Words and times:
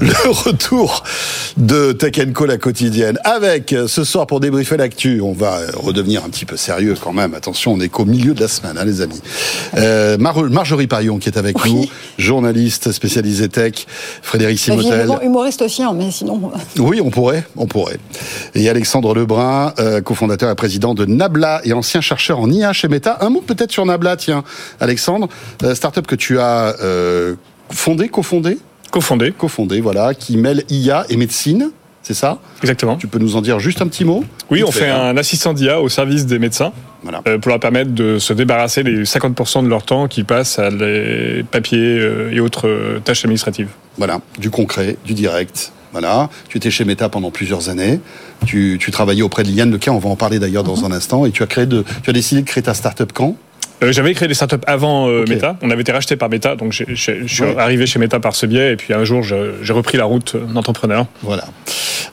Le 0.00 0.30
retour 0.30 1.04
de 1.58 1.92
Tech 1.92 2.14
Co, 2.32 2.46
la 2.46 2.56
quotidienne, 2.56 3.18
avec 3.22 3.74
euh, 3.74 3.86
ce 3.86 4.02
soir 4.02 4.26
pour 4.26 4.40
débriefer 4.40 4.78
l'actu. 4.78 5.20
On 5.20 5.34
va 5.34 5.56
euh, 5.58 5.70
redevenir 5.74 6.24
un 6.24 6.30
petit 6.30 6.46
peu 6.46 6.56
sérieux 6.56 6.94
quand 6.98 7.12
même. 7.12 7.34
Attention, 7.34 7.74
on 7.74 7.80
est 7.80 7.90
qu'au 7.90 8.06
milieu 8.06 8.32
de 8.32 8.40
la 8.40 8.48
semaine, 8.48 8.78
hein, 8.78 8.84
les 8.86 9.02
amis. 9.02 9.20
Euh, 9.76 10.16
Marjorie 10.16 10.86
Parion 10.86 11.18
qui 11.18 11.28
est 11.28 11.36
avec 11.36 11.62
nous, 11.66 11.84
journaliste 12.16 12.92
spécialisée 12.92 13.50
tech. 13.50 13.86
Frédéric 14.22 14.58
Simotel. 14.58 15.06
humoriste 15.22 15.60
aussi, 15.60 15.82
hein, 15.82 15.92
mais 15.94 16.10
sinon. 16.10 16.50
Oui, 16.78 17.02
on 17.04 17.10
pourrait, 17.10 17.44
on 17.58 17.66
pourrait. 17.66 17.98
Et 18.54 18.70
Alexandre 18.70 19.14
Lebrun, 19.14 19.74
cofondateur 20.02 20.50
et 20.50 20.54
président 20.54 20.94
de 20.94 21.04
Nabla 21.04 21.60
et 21.64 21.74
ancien 21.74 22.00
chercheur 22.00 22.40
en 22.40 22.50
IA 22.50 22.72
chez 22.72 22.88
Meta. 22.88 23.18
Un 23.20 23.28
mot 23.28 23.42
peut-être 23.42 23.70
sur 23.70 23.84
Nabla, 23.84 24.16
tiens, 24.16 24.44
Alexandre, 24.80 25.28
startup 25.74 26.06
que 26.06 26.16
tu 26.16 26.38
as 26.38 26.74
fondé, 27.70 28.08
cofondé 28.08 28.56
Cofondé. 28.90 29.32
Cofondé, 29.32 29.80
voilà, 29.80 30.14
qui 30.14 30.36
mêle 30.36 30.64
IA 30.68 31.06
et 31.08 31.16
médecine. 31.16 31.70
C'est 32.02 32.14
ça? 32.14 32.38
Exactement. 32.62 32.96
Tu 32.96 33.06
peux 33.06 33.18
nous 33.18 33.36
en 33.36 33.42
dire 33.42 33.60
juste 33.60 33.82
un 33.82 33.86
petit 33.86 34.04
mot? 34.04 34.24
Oui, 34.50 34.64
on 34.64 34.70
fait 34.72 34.88
un 34.88 35.16
assistant 35.16 35.52
d'IA 35.52 35.80
au 35.80 35.88
service 35.88 36.26
des 36.26 36.38
médecins 36.38 36.72
voilà. 37.02 37.22
Euh, 37.26 37.38
pour 37.38 37.50
leur 37.50 37.60
permettre 37.60 37.92
de 37.92 38.18
se 38.18 38.32
débarrasser 38.32 38.82
des 38.82 39.04
50% 39.04 39.64
de 39.64 39.68
leur 39.68 39.82
temps 39.82 40.08
qui 40.08 40.24
passent 40.24 40.58
à 40.58 40.70
les 40.70 41.42
papiers 41.50 41.98
euh, 41.98 42.32
et 42.32 42.40
autres 42.40 42.68
euh, 42.68 43.00
tâches 43.00 43.24
administratives. 43.24 43.68
Voilà, 43.98 44.20
du 44.38 44.50
concret, 44.50 44.96
du 45.04 45.14
direct. 45.14 45.72
Voilà, 45.92 46.30
tu 46.48 46.56
étais 46.56 46.70
chez 46.70 46.84
Meta 46.84 47.08
pendant 47.08 47.30
plusieurs 47.30 47.68
années. 47.68 48.00
Tu, 48.46 48.78
travaillais 48.92 49.22
auprès 49.22 49.42
de 49.42 49.50
Yann 49.50 49.70
Lequin, 49.70 49.92
on 49.92 49.98
va 49.98 50.08
en 50.08 50.16
parler 50.16 50.38
d'ailleurs 50.38 50.62
dans 50.62 50.76
mhm. 50.76 50.92
un 50.92 50.92
instant. 50.92 51.26
Et 51.26 51.30
tu 51.30 51.42
as 51.42 51.46
créé 51.46 51.66
de, 51.66 51.84
tu 52.02 52.10
as 52.10 52.12
décidé 52.12 52.42
de 52.42 52.46
créer 52.46 52.62
ta 52.62 52.74
startup 52.74 53.12
quand? 53.12 53.36
Euh, 53.82 53.92
j'avais 53.92 54.14
créé 54.14 54.28
des 54.28 54.34
startups 54.34 54.56
avant 54.66 55.08
euh, 55.08 55.24
Meta. 55.28 55.56
On 55.62 55.70
avait 55.70 55.82
été 55.82 55.92
racheté 55.92 56.16
par 56.16 56.28
Meta, 56.28 56.56
donc 56.56 56.72
je 56.72 56.94
suis 56.94 57.44
arrivé 57.58 57.86
chez 57.86 57.98
Meta 57.98 58.20
par 58.20 58.34
ce 58.34 58.46
biais. 58.46 58.72
Et 58.72 58.76
puis 58.76 58.92
un 58.92 59.04
jour, 59.04 59.22
j'ai 59.22 59.72
repris 59.72 59.96
la 59.96 60.04
route 60.04 60.36
d'entrepreneur. 60.36 61.06
Voilà. 61.22 61.44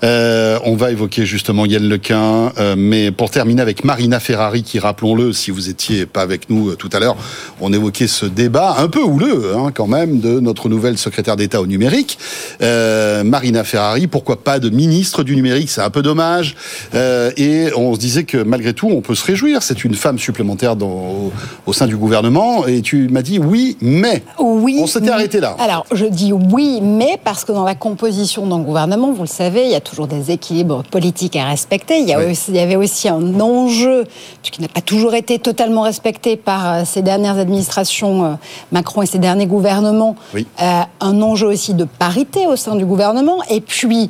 Euh, 0.04 0.60
on 0.64 0.76
va 0.76 0.92
évoquer 0.92 1.26
justement 1.26 1.66
Yann 1.66 1.88
Lequin, 1.88 2.52
euh, 2.58 2.76
mais 2.78 3.12
pour 3.12 3.32
terminer 3.32 3.62
avec 3.62 3.84
Marina 3.84 4.20
Ferrari, 4.20 4.64
qui 4.64 4.80
rappelons-le, 4.80 5.34
si 5.34 5.50
vous 5.52 5.70
étiez 5.70 6.06
pas 6.06 6.22
avec 6.22 6.50
nous 6.50 6.76
tout 6.76 6.90
à 6.94 7.00
l'heure, 7.00 7.16
on 7.62 7.74
évoquait 7.74 8.08
ce 8.08 8.26
débat 8.26 8.76
un 8.78 8.90
peu 8.90 9.02
houleux 9.02 9.54
hein, 9.56 9.72
quand 9.74 9.88
même 9.88 10.20
de 10.20 10.40
notre 10.40 10.70
nouvelle 10.70 10.98
secrétaire 10.98 11.36
d'État 11.36 11.62
au 11.62 11.68
numérique, 11.68 12.20
Marina 12.62 13.64
Ferrari. 13.64 14.08
Pourquoi 14.08 14.44
pas 14.44 14.60
de 14.60 14.70
ministre 14.70 15.24
du 15.24 15.36
numérique? 15.36 15.70
C'est 15.70 15.82
un 15.82 15.90
peu 15.90 16.02
dommage. 16.02 16.56
et 16.94 17.68
on 17.76 17.96
se 17.96 18.00
disait 18.00 18.24
que 18.24 18.38
malgré 18.38 18.74
tout, 18.74 18.90
on 18.90 19.02
peut 19.02 19.16
se 19.16 19.26
réjouir. 19.26 19.64
C'est 19.64 19.84
une 19.84 19.96
femme 19.96 20.20
supplémentaire 20.20 20.76
dans 20.76 21.32
au 21.66 21.74
sein 21.74 21.88
du 21.88 21.98
gouvernement 21.98 22.66
et 22.66 22.82
tu 22.82 23.08
m'as 23.10 23.22
dit 23.22 23.40
oui, 23.40 23.78
mais. 23.82 24.24
Oui. 24.40 24.80
On 24.82 24.88
s'était 24.88 25.10
arrêté 25.10 25.40
là. 25.40 25.56
Alors, 25.60 25.86
je 25.92 26.06
dis 26.06 26.34
oui, 26.34 26.80
mais 26.82 27.20
parce 27.24 27.44
que 27.44 27.52
dans 27.52 27.64
la 27.64 27.76
composition 27.76 28.46
d'un 28.46 28.60
gouvernement, 28.60 29.12
vous 29.12 29.24
le 29.24 29.28
savez, 29.28 29.66
il 29.66 29.72
y 29.72 29.76
a 29.76 29.82
toujours 29.82 30.08
des 30.08 30.32
équilibres 30.32 30.84
politiques 30.84 31.36
à 31.36 31.46
respecter. 31.46 32.00
Il 32.00 32.08
y, 32.08 32.16
il 32.48 32.56
y 32.56 32.60
avait 32.60 32.76
aussi 32.76 33.10
un 33.10 33.40
enjeu, 33.40 34.06
qui 34.42 34.62
n'a 34.62 34.68
pas 34.68 34.82
toujours 34.82 35.14
été 35.14 35.40
totalement 35.40 35.82
respecté 35.82 36.38
par 36.38 36.74
euh, 36.74 36.82
ces 36.86 37.02
dernières 37.02 37.38
administrations, 37.38 38.26
euh, 38.26 38.34
Macron 38.72 39.02
et 39.02 39.06
ces 39.06 39.20
derniers 39.20 39.48
gouvernements, 39.48 40.16
oui. 40.34 40.46
Euh, 40.62 40.82
un 41.00 41.22
enjeu 41.22 41.48
aussi 41.48 41.74
de 41.74 41.84
parité 41.86 42.48
au 42.48 42.56
sein 42.56 42.76
du 42.76 42.86
gouvernement. 42.86 43.38
Et 43.50 43.62
puis, 43.62 44.10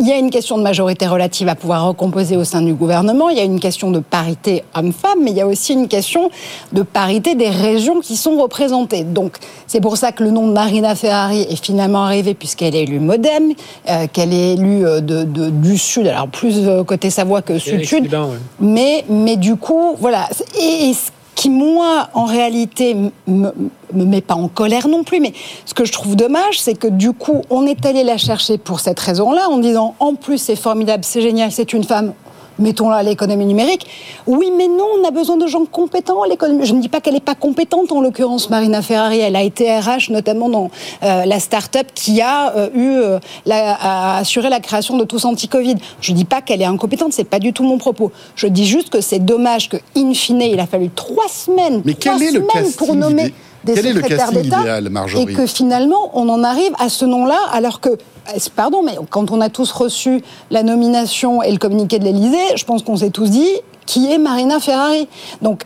il 0.00 0.06
y 0.06 0.12
a 0.12 0.16
une 0.16 0.30
question 0.30 0.58
de 0.58 0.62
majorité 0.62 1.06
relative 1.06 1.48
à 1.48 1.54
pouvoir 1.54 1.86
recomposer 1.86 2.36
au 2.36 2.44
sein 2.44 2.62
du 2.62 2.74
gouvernement, 2.74 3.28
il 3.28 3.36
y 3.36 3.40
a 3.40 3.44
une 3.44 3.60
question 3.60 3.90
de 3.90 4.00
parité 4.00 4.62
homme-femme, 4.74 5.18
mais 5.22 5.30
il 5.30 5.36
y 5.36 5.40
a 5.40 5.46
aussi 5.46 5.72
une 5.72 5.88
question 5.88 6.30
de 6.72 6.82
parité 6.82 7.34
des 7.34 7.48
régions 7.48 8.00
qui 8.00 8.16
sont 8.16 8.36
représentées. 8.36 9.04
Donc 9.04 9.36
c'est 9.66 9.80
pour 9.80 9.96
ça 9.96 10.12
que 10.12 10.22
le 10.22 10.30
nom 10.30 10.46
de 10.46 10.52
Marina 10.52 10.94
Ferrari 10.94 11.46
est 11.48 11.62
finalement 11.64 12.04
arrivé, 12.04 12.34
puisqu'elle 12.34 12.74
est 12.74 12.82
élue 12.82 13.00
Modem, 13.00 13.52
euh, 13.88 14.06
qu'elle 14.12 14.32
est 14.32 14.54
élue 14.54 14.86
euh, 14.86 15.00
de, 15.00 15.24
du 15.24 15.78
Sud, 15.78 16.06
alors 16.06 16.28
plus 16.28 16.66
euh, 16.66 16.84
côté 16.84 17.10
Savoie 17.10 17.42
que 17.42 17.58
Sud-Sud. 17.58 18.14
Mais, 18.60 19.04
mais 19.08 19.36
du 19.36 19.56
coup, 19.56 19.96
voilà. 19.98 20.28
Et, 20.60 20.92
qui, 21.36 21.50
moi, 21.50 22.08
en 22.14 22.24
réalité, 22.24 22.96
me, 23.26 23.52
me 23.92 24.04
met 24.04 24.22
pas 24.22 24.34
en 24.34 24.48
colère 24.48 24.88
non 24.88 25.04
plus. 25.04 25.20
Mais 25.20 25.32
ce 25.64 25.74
que 25.74 25.84
je 25.84 25.92
trouve 25.92 26.16
dommage, 26.16 26.58
c'est 26.60 26.74
que 26.74 26.88
du 26.88 27.12
coup, 27.12 27.42
on 27.50 27.66
est 27.66 27.86
allé 27.86 28.02
la 28.02 28.16
chercher 28.16 28.58
pour 28.58 28.80
cette 28.80 28.98
raison-là, 28.98 29.48
en 29.48 29.58
disant 29.58 29.94
en 30.00 30.14
plus 30.14 30.38
c'est 30.38 30.56
formidable, 30.56 31.04
c'est 31.04 31.20
génial, 31.20 31.52
c'est 31.52 31.72
une 31.72 31.84
femme, 31.84 32.14
mettons-la 32.58 32.96
à 32.96 33.02
l'économie 33.02 33.46
numérique. 33.46 33.86
Oui, 34.26 34.50
mais 34.56 34.68
non, 34.68 34.86
on 35.00 35.06
a 35.06 35.10
besoin 35.10 35.36
de 35.36 35.46
gens 35.46 35.64
compétents 35.64 36.22
à 36.22 36.28
l'économie. 36.28 36.64
Je 36.66 36.74
ne 36.74 36.80
dis 36.80 36.88
pas 36.88 37.00
qu'elle 37.00 37.14
n'est 37.14 37.20
pas 37.20 37.34
compétente, 37.34 37.92
en 37.92 38.00
l'occurrence, 38.00 38.50
Marina 38.50 38.82
Ferrari. 38.82 39.20
Elle 39.20 39.36
a 39.36 39.42
été 39.42 39.78
RH, 39.78 40.10
notamment 40.10 40.48
dans 40.48 40.70
euh, 41.02 41.24
la 41.24 41.40
start-up 41.40 41.88
qui 41.94 42.20
a 42.20 42.54
euh, 42.56 42.68
eu 42.74 42.88
euh, 42.88 43.18
la, 43.44 44.16
assuré 44.18 44.48
la 44.48 44.60
création 44.60 44.96
de 44.96 45.04
tous 45.04 45.24
anti-Covid. 45.24 45.76
Je 46.00 46.12
ne 46.12 46.16
dis 46.16 46.24
pas 46.24 46.42
qu'elle 46.42 46.62
est 46.62 46.66
incompétente, 46.66 47.12
c'est 47.12 47.24
pas 47.24 47.38
du 47.38 47.52
tout 47.52 47.64
mon 47.64 47.78
propos. 47.78 48.12
Je 48.34 48.46
dis 48.46 48.66
juste 48.66 48.90
que 48.90 49.00
c'est 49.00 49.18
dommage 49.18 49.68
que, 49.68 49.76
in 49.96 50.14
fine, 50.14 50.42
il 50.42 50.60
a 50.60 50.66
fallu 50.66 50.90
trois 50.90 51.28
semaines, 51.28 51.82
mais 51.84 51.94
trois 51.94 52.14
quel 52.18 52.22
est 52.22 52.30
semaines 52.32 52.64
le 52.64 52.76
pour 52.76 52.94
nommer 52.94 53.32
des 53.66 53.74
Quel 53.74 53.94
secrétaires 53.94 54.32
d'État 54.32 54.80
et 55.18 55.26
que 55.26 55.46
finalement 55.46 56.10
on 56.14 56.28
en 56.28 56.42
arrive 56.42 56.72
à 56.78 56.88
ce 56.88 57.04
nom-là 57.04 57.38
alors 57.52 57.80
que 57.80 57.90
pardon, 58.54 58.82
mais 58.82 58.96
quand 59.10 59.30
on 59.30 59.40
a 59.40 59.48
tous 59.48 59.70
reçu 59.70 60.22
la 60.50 60.62
nomination 60.62 61.42
et 61.42 61.52
le 61.52 61.58
communiqué 61.58 61.98
de 61.98 62.04
l'Élysée, 62.04 62.56
je 62.56 62.64
pense 62.64 62.82
qu'on 62.82 62.96
s'est 62.96 63.10
tous 63.10 63.30
dit 63.30 63.50
qui 63.86 64.12
est 64.12 64.18
Marina 64.18 64.60
Ferrari. 64.60 65.08
Donc, 65.40 65.62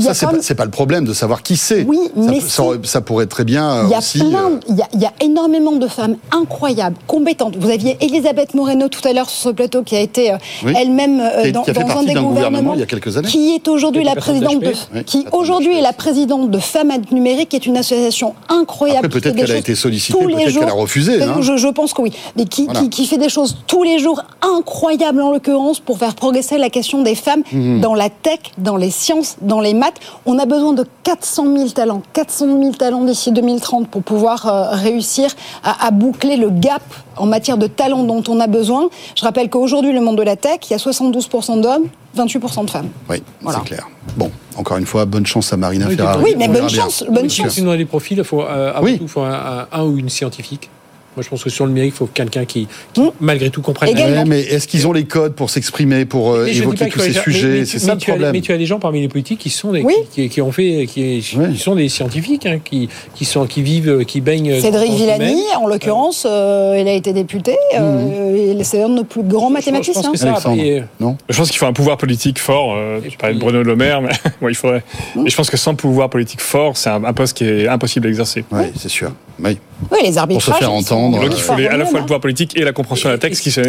ça, 0.00 0.30
c'est 0.40 0.54
pas, 0.54 0.64
le 0.64 0.70
problème 0.70 1.04
de 1.04 1.12
savoir 1.12 1.42
qui 1.42 1.56
c'est. 1.56 1.84
Oui, 1.84 1.98
mais 2.16 2.40
ça, 2.40 3.00
pourrait 3.00 3.26
très 3.26 3.44
bien 3.44 3.84
il 3.84 3.90
y 3.90 3.94
a 3.94 3.98
aussi. 3.98 4.20
Euh, 4.20 4.58
il, 4.68 5.00
y 5.00 5.04
a, 5.04 5.12
énormément 5.20 5.72
de 5.72 5.88
femmes 5.88 6.16
incroyables, 6.30 6.96
compétentes. 7.06 7.56
Vous 7.58 7.70
aviez 7.70 7.96
Elisabeth 8.00 8.54
Moreno 8.54 8.88
tout 8.88 9.06
à 9.06 9.12
l'heure 9.12 9.28
sur 9.28 9.50
ce 9.50 9.54
plateau 9.54 9.82
qui 9.82 9.96
a 9.96 10.00
été 10.00 10.32
euh, 10.32 10.36
elle-même 10.76 11.20
euh, 11.20 11.50
dans, 11.50 11.64
un 11.66 12.02
des 12.04 12.14
gouvernements, 12.14 12.74
il 12.74 12.80
y 12.80 12.82
a 12.82 12.86
quelques 12.86 13.16
années. 13.16 13.28
qui 13.28 13.54
est 13.54 13.68
aujourd'hui 13.68 14.04
la 14.04 14.14
présidente 14.14 14.60
de, 14.60 15.02
qui 15.02 15.26
aujourd'hui 15.32 15.76
est 15.76 15.82
la 15.82 15.92
présidente 15.92 16.50
de 16.50 16.58
Femmes 16.58 16.92
Numérique, 17.10 17.50
qui 17.50 17.56
est 17.56 17.66
une 17.66 17.76
association 17.76 18.34
incroyable. 18.48 19.08
Peut-être 19.08 19.34
qu'elle 19.34 19.50
a 19.50 19.56
été 19.56 19.74
sollicitée, 19.74 20.18
peut-être 20.18 20.58
qu'elle 20.58 20.68
a 20.68 20.72
refusé. 20.72 21.22
Hein. 21.22 21.40
Je, 21.40 21.68
pense 21.68 21.92
que 21.92 22.02
oui, 22.02 22.12
mais 22.36 22.44
qui, 22.44 22.68
qui, 22.90 23.06
fait 23.06 23.18
des 23.18 23.28
choses 23.28 23.56
tous 23.66 23.82
les 23.82 23.98
jours 23.98 24.22
incroyables 24.42 25.20
en 25.20 25.32
l'occurrence 25.32 25.80
pour 25.80 25.98
faire 25.98 26.14
progresser 26.14 26.58
la 26.58 26.70
question 26.70 27.02
des 27.02 27.14
femmes. 27.14 27.42
Mmh. 27.52 27.63
Mhm. 27.64 27.80
dans 27.80 27.94
la 27.94 28.10
tech, 28.10 28.40
dans 28.58 28.76
les 28.76 28.90
sciences, 28.90 29.36
dans 29.40 29.60
les 29.60 29.74
maths. 29.74 29.98
On 30.26 30.38
a 30.38 30.46
besoin 30.46 30.72
de 30.72 30.84
400 31.02 31.56
000 31.56 31.68
talents, 31.70 32.02
400 32.12 32.46
000 32.60 32.72
talents 32.72 33.04
d'ici 33.04 33.32
2030 33.32 33.88
pour 33.88 34.02
pouvoir 34.02 34.46
euh, 34.46 34.70
réussir 34.72 35.30
à, 35.62 35.90
boucler 35.90 36.36
le 36.36 36.50
gap 36.50 36.82
en 37.16 37.26
matière 37.26 37.56
de 37.56 37.66
talents 37.66 38.04
dont 38.04 38.22
on 38.28 38.40
a 38.40 38.46
besoin. 38.46 38.88
Je 39.16 39.24
rappelle 39.24 39.48
qu'aujourd'hui, 39.48 39.92
le 39.92 40.00
monde 40.00 40.18
de 40.18 40.22
la 40.22 40.36
tech, 40.36 40.58
il 40.68 40.72
y 40.72 40.74
a 40.74 40.78
72% 40.78 41.60
d'hommes, 41.60 41.84
28% 42.16 42.64
de 42.64 42.70
femmes. 42.70 42.88
Oui, 43.08 43.22
c'est 43.46 43.64
clair. 43.64 43.88
Bon, 44.16 44.30
encore 44.56 44.76
une 44.76 44.86
fois, 44.86 45.04
bonne 45.04 45.26
chance 45.26 45.52
à 45.52 45.56
Marina 45.56 45.88
Ferrari. 45.88 46.22
Oui, 46.22 46.34
mais 46.36 46.48
bonne 46.48 46.68
chance, 46.68 47.04
bonne 47.08 47.30
chance. 47.30 47.58
Dans 47.60 47.72
les 47.72 47.86
profils, 47.86 48.18
il 48.18 48.24
faut 48.24 48.42
euh, 48.42 48.72
avant 48.74 48.96
tout 48.96 49.08
faut 49.08 49.22
un, 49.22 49.82
ou 49.82 49.96
une 49.96 50.08
scientifique. 50.08 50.70
Moi, 51.16 51.22
je 51.22 51.28
pense 51.28 51.44
que 51.44 51.50
sur 51.50 51.64
le 51.64 51.70
numérique, 51.70 51.94
il 51.94 51.98
faut 51.98 52.06
quelqu'un 52.06 52.44
qui, 52.44 52.66
hmm. 52.96 53.08
malgré 53.20 53.50
tout, 53.50 53.62
comprenne. 53.62 53.94
mais 54.26 54.40
est-ce 54.40 54.66
qu'ils 54.66 54.86
ont 54.88 54.92
les 54.92 55.04
codes 55.04 55.34
pour 55.34 55.48
s'exprimer, 55.50 56.04
pour 56.04 56.32
euh, 56.32 56.46
évoquer 56.46 56.88
tous 56.88 57.00
ces 57.00 57.12
sujets? 57.12 57.64
C'est 57.64 57.78
ça 57.78 57.94
le 57.94 58.00
problème. 58.00 58.32
mais 58.32 58.40
tu 58.40 58.52
as 58.52 58.58
des 58.58 58.66
gens 58.66 58.80
parmi 58.80 59.00
les 59.00 59.08
politiques 59.08 59.38
qui 59.38 59.50
sont 59.50 59.72
des, 59.72 59.84
qui, 60.28 60.40
ont 60.40 60.50
fait, 60.50 60.86
qui, 60.86 61.22
sont 61.56 61.74
des 61.76 61.88
scientifiques, 61.88 62.46
hein, 62.46 62.58
qui, 62.62 62.88
qui 63.14 63.24
sont, 63.24 63.46
qui 63.46 63.62
vivent, 63.62 64.04
qui 64.04 64.20
baignent. 64.20 64.60
Cédric 64.60 64.92
Villani, 64.92 65.42
en 65.56 65.66
l'occurrence, 65.66 66.26
euh, 66.28 66.78
il 66.80 66.88
a 66.88 66.92
été 66.92 67.12
député. 67.12 67.56
Euh, 67.78 68.54
hmm. 68.54 68.62
C'est 68.64 68.82
un 68.82 68.88
de 68.88 68.94
nos 68.94 69.04
plus 69.04 69.22
grands 69.22 69.50
mathématiciens. 69.50 70.02
Je 70.14 70.24
pense, 70.26 70.42
que 70.42 70.82
non? 71.00 71.16
Je 71.28 71.36
pense 71.36 71.50
qu'il 71.50 71.58
faut 71.58 71.66
un 71.66 71.72
pouvoir 71.72 71.96
politique 71.96 72.38
fort. 72.38 72.76
tu 73.08 73.16
parlais 73.16 73.34
de 73.34 73.40
Bruno 73.40 73.62
Le 73.62 73.76
Maire, 73.76 74.00
mais 74.00 74.10
il 74.48 74.54
faudrait. 74.56 74.82
Et 75.24 75.30
je 75.30 75.36
pense 75.36 75.50
que 75.50 75.56
sans 75.56 75.74
pouvoir 75.74 76.10
politique 76.10 76.40
fort, 76.40 76.76
c'est 76.76 76.90
un, 76.90 77.12
poste 77.12 77.36
qui 77.36 77.44
est 77.44 77.68
impossible 77.68 78.06
à 78.06 78.10
exercer. 78.10 78.44
Oui, 78.50 78.64
c'est 78.76 78.88
sûr. 78.88 79.12
Oui. 79.42 79.58
Oui, 79.90 79.98
les 80.04 80.18
arbitrages. 80.18 80.44
Pour 80.44 80.54
se 80.54 80.58
faire 80.58 80.72
entendre. 80.72 81.20
Donc 81.20 81.32
il 81.34 81.40
faut 81.40 81.52
à 81.52 81.76
la 81.76 81.84
fois 81.84 81.98
le 81.98 82.04
pouvoir 82.04 82.20
politique 82.20 82.56
et 82.56 82.64
la 82.64 82.72
compréhension 82.72 83.08
de 83.08 83.14
la 83.14 83.18
texte, 83.18 83.42
qui 83.42 83.50
sont 83.50 83.62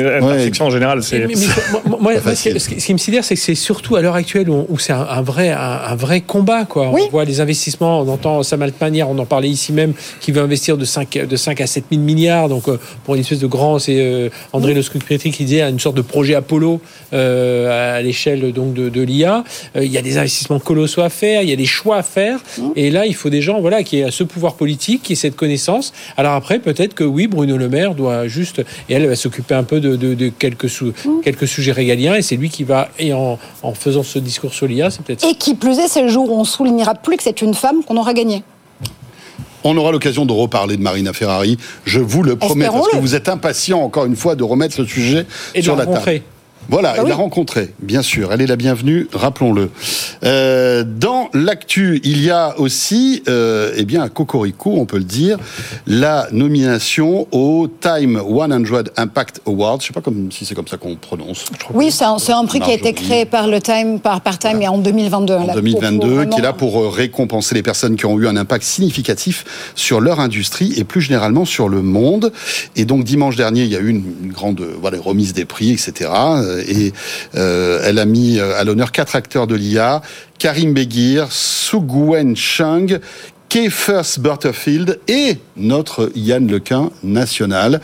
en 0.62 0.70
général. 0.70 1.04
C'est... 1.04 1.28
moi, 2.00 2.14
ce 2.18 2.86
qui 2.86 2.94
me 2.94 2.98
sidère, 2.98 3.24
c'est 3.24 3.36
que 3.36 3.42
c'est 3.42 3.56
surtout 3.56 3.96
à 3.96 4.02
l'heure 4.02 4.16
actuelle 4.16 4.50
où, 4.50 4.80
c'est 4.80 4.94
un, 4.94 5.22
vrai, 5.22 5.52
un, 5.52 5.96
vrai 5.96 6.22
combat. 6.22 6.66
Quoi. 6.66 6.90
On 6.90 7.10
voit 7.10 7.26
les 7.26 7.42
investissements, 7.42 8.02
on 8.02 8.08
entend 8.08 8.44
Sam 8.44 8.62
Altman 8.62 8.96
on 9.04 9.18
en 9.18 9.26
parlait 9.26 9.50
ici 9.50 9.74
même, 9.74 9.94
qui 10.22 10.32
veut 10.32 10.42
investir 10.42 10.78
de 10.78 10.86
5, 10.86 11.26
de 11.28 11.36
5 11.36 11.60
à 11.62 11.68
7 11.68 11.86
000 11.92 12.02
milliards. 12.02 12.50
Donc 12.50 12.70
euh, 12.70 12.80
pour 13.04 13.16
une 13.16 13.22
espèce 13.22 13.40
de 13.40 13.48
grand, 13.48 13.80
c'est 13.80 14.00
euh, 14.00 14.30
André 14.54 14.74
Le 14.74 14.82
Scrupetri 14.82 15.32
qui 15.32 15.46
disait 15.46 15.62
une 15.62 15.80
sorte 15.80 15.98
de 15.98 16.02
projet 16.02 16.36
Apollo 16.36 16.82
euh, 17.14 17.98
à 17.98 18.02
l'échelle 18.02 18.54
donc 18.54 18.74
de, 18.74 18.90
de 18.90 19.02
l'IA. 19.02 19.44
il 19.76 19.92
y 19.92 19.98
a 19.98 20.02
des 20.02 20.18
investissements 20.18 20.60
colossaux 20.60 21.02
à 21.02 21.10
faire, 21.10 21.42
il 21.42 21.50
y 21.50 21.54
a 21.54 21.58
des 21.58 21.66
choix 21.66 21.98
à 21.98 22.04
faire. 22.04 22.40
Et 22.76 22.90
là, 22.92 23.06
il 23.06 23.16
faut 23.16 23.30
des 23.30 23.42
gens 23.42 23.60
voilà, 23.60 23.84
qui 23.84 24.00
aient 24.00 24.12
ce 24.12 24.24
pouvoir 24.24 24.54
politique, 24.54 25.04
qui 25.04 25.14
aient 25.14 25.18
cette 25.18 25.36
connaissance 25.36 25.55
Alors 26.18 26.34
après, 26.34 26.60
peut-être 26.60 26.94
que 26.94 27.04
oui, 27.04 27.28
Bruno 27.28 27.58
Le 27.58 27.70
Maire 27.70 27.96
doit 27.96 28.28
juste, 28.28 28.60
et 28.90 28.94
elle 28.94 29.08
va 29.08 29.16
s'occuper 29.16 29.56
un 29.56 29.64
peu 29.64 29.80
de, 29.80 30.30
quelques, 30.30 30.82
mmh. 30.82 31.22
quelques 31.24 31.48
sujets 31.48 31.72
régaliens, 31.72 32.16
et 32.16 32.22
c'est 32.22 32.36
lui 32.36 32.50
qui 32.50 32.64
va, 32.64 32.90
et 33.00 33.14
en, 33.14 33.38
faisant 33.74 34.04
ce 34.04 34.20
discours 34.20 34.54
sur 34.54 34.68
l'IA, 34.68 34.90
c'est 34.90 35.04
peut-être... 35.04 35.26
Et 35.26 35.36
qui 35.36 35.56
plus 35.56 35.80
est, 35.80 35.88
c'est 35.88 36.02
le 36.02 36.10
jour 36.10 36.32
où 36.32 36.40
on 36.40 36.46
soulignera 36.46 36.96
plus 36.96 37.18
que 37.18 37.24
c'est 37.24 37.42
une 37.42 37.54
femme 37.54 37.84
qu'on 37.84 37.98
aura 37.98 38.14
gagné. 38.14 38.44
On 39.64 39.76
aura 39.78 39.92
l'occasion 39.92 40.26
de 40.26 40.32
reparler 40.32 40.78
de 40.78 40.82
Marina 40.82 41.12
Ferrari, 41.12 41.58
je 41.86 42.00
vous 42.00 42.22
le 42.22 42.36
promets, 42.36 42.68
parce 42.68 42.90
que 42.90 42.98
vous 42.98 43.16
êtes 43.16 43.30
impatient, 43.30 43.82
encore 43.82 44.06
une 44.06 44.16
fois, 44.16 44.36
de 44.36 44.44
remettre 44.44 44.80
le 44.80 44.88
sujet 44.88 45.26
sur 45.60 45.76
la 45.76 45.86
table. 45.86 46.22
Voilà, 46.70 46.94
bah 46.94 47.02
il 47.04 47.10
l'a 47.10 47.16
rencontrée, 47.16 47.74
bien 47.80 48.02
sûr. 48.02 48.34
Elle 48.34 48.42
est 48.42 48.48
la 48.48 48.56
bienvenue, 48.56 49.08
rappelons-le. 49.14 49.70
Euh, 50.24 50.84
dans 50.84 51.30
l'actu, 51.34 52.02
il 52.04 52.24
y 52.24 52.32
a 52.32 52.60
aussi, 52.60 53.22
euh, 53.28 53.74
eh 53.78 53.86
bien, 53.86 54.02
à 54.02 54.10
Cocorico, 54.10 54.74
on 54.76 54.86
peut 54.86 54.98
le 54.98 55.04
dire, 55.04 55.38
la 55.86 56.28
nomination 56.32 57.28
au 57.32 57.68
Time 57.68 58.20
100 58.20 58.90
Impact 58.98 59.42
Award. 59.46 59.82
Je 59.82 59.88
sais 59.88 59.94
pas 59.94 60.02
comme, 60.02 60.32
si 60.32 60.46
c'est 60.46 60.56
comme 60.56 60.68
ça 60.68 60.78
qu'on 60.78 60.96
prononce. 60.96 61.46
Oui, 61.74 61.92
c'est 61.92 62.04
un, 62.04 62.46
prix 62.46 62.60
qui 62.60 62.72
a 62.72 62.74
été 62.74 62.94
créé 62.94 63.26
par 63.26 63.48
le 63.48 63.62
Time, 63.62 64.00
par, 64.00 64.22
par 64.22 64.40
Time, 64.40 64.62
et 64.62 64.68
en 64.68 64.80
2022. 64.80 65.34
En 65.34 65.54
2022, 65.54 66.26
qui 66.26 66.40
est 66.40 66.42
là 66.42 66.54
pour 66.54 66.82
euh, 66.82 66.90
récompenser 66.90 67.54
les 67.54 67.64
personnes 67.64 67.96
qui 67.96 68.08
ont 68.08 68.18
eu 68.20 68.28
un 68.28 68.38
impact 68.38 68.64
significatif 68.64 69.46
sur 69.76 70.02
leur 70.02 70.20
industrie 70.20 70.74
et 70.78 70.84
plus 70.84 71.02
généralement 71.02 71.46
sur 71.46 71.70
le 71.70 71.84
monde. 71.84 72.32
Et 72.76 72.86
donc 72.86 73.04
dimanche 73.04 73.36
dernier, 73.36 73.64
il 73.64 73.70
y 73.70 73.76
a 73.76 73.80
eu 73.80 73.90
une, 73.90 74.32
grande 74.32 74.66
voilà, 74.82 75.00
remise 75.00 75.34
des 75.34 75.46
prix, 75.46 75.72
etc. 75.72 76.10
Euh, 76.56 76.64
et 76.68 76.94
euh, 77.36 77.82
elle 77.84 78.00
a 78.00 78.06
mis 78.06 78.40
euh, 78.40 78.60
à 78.60 78.64
l'honneur 78.64 78.92
quatre 78.92 79.16
acteurs 79.16 79.48
de 79.48 79.56
l'IA 79.56 80.02
Karim 80.40 80.74
Beguir, 80.74 81.32
Sugwen 81.32 82.36
Chang, 82.36 83.00
First 83.70 84.20
Butterfield 84.20 85.00
et 85.08 85.38
notre 85.56 86.12
Yann 86.14 86.46
Lequin 86.46 86.90
national, 87.04 87.80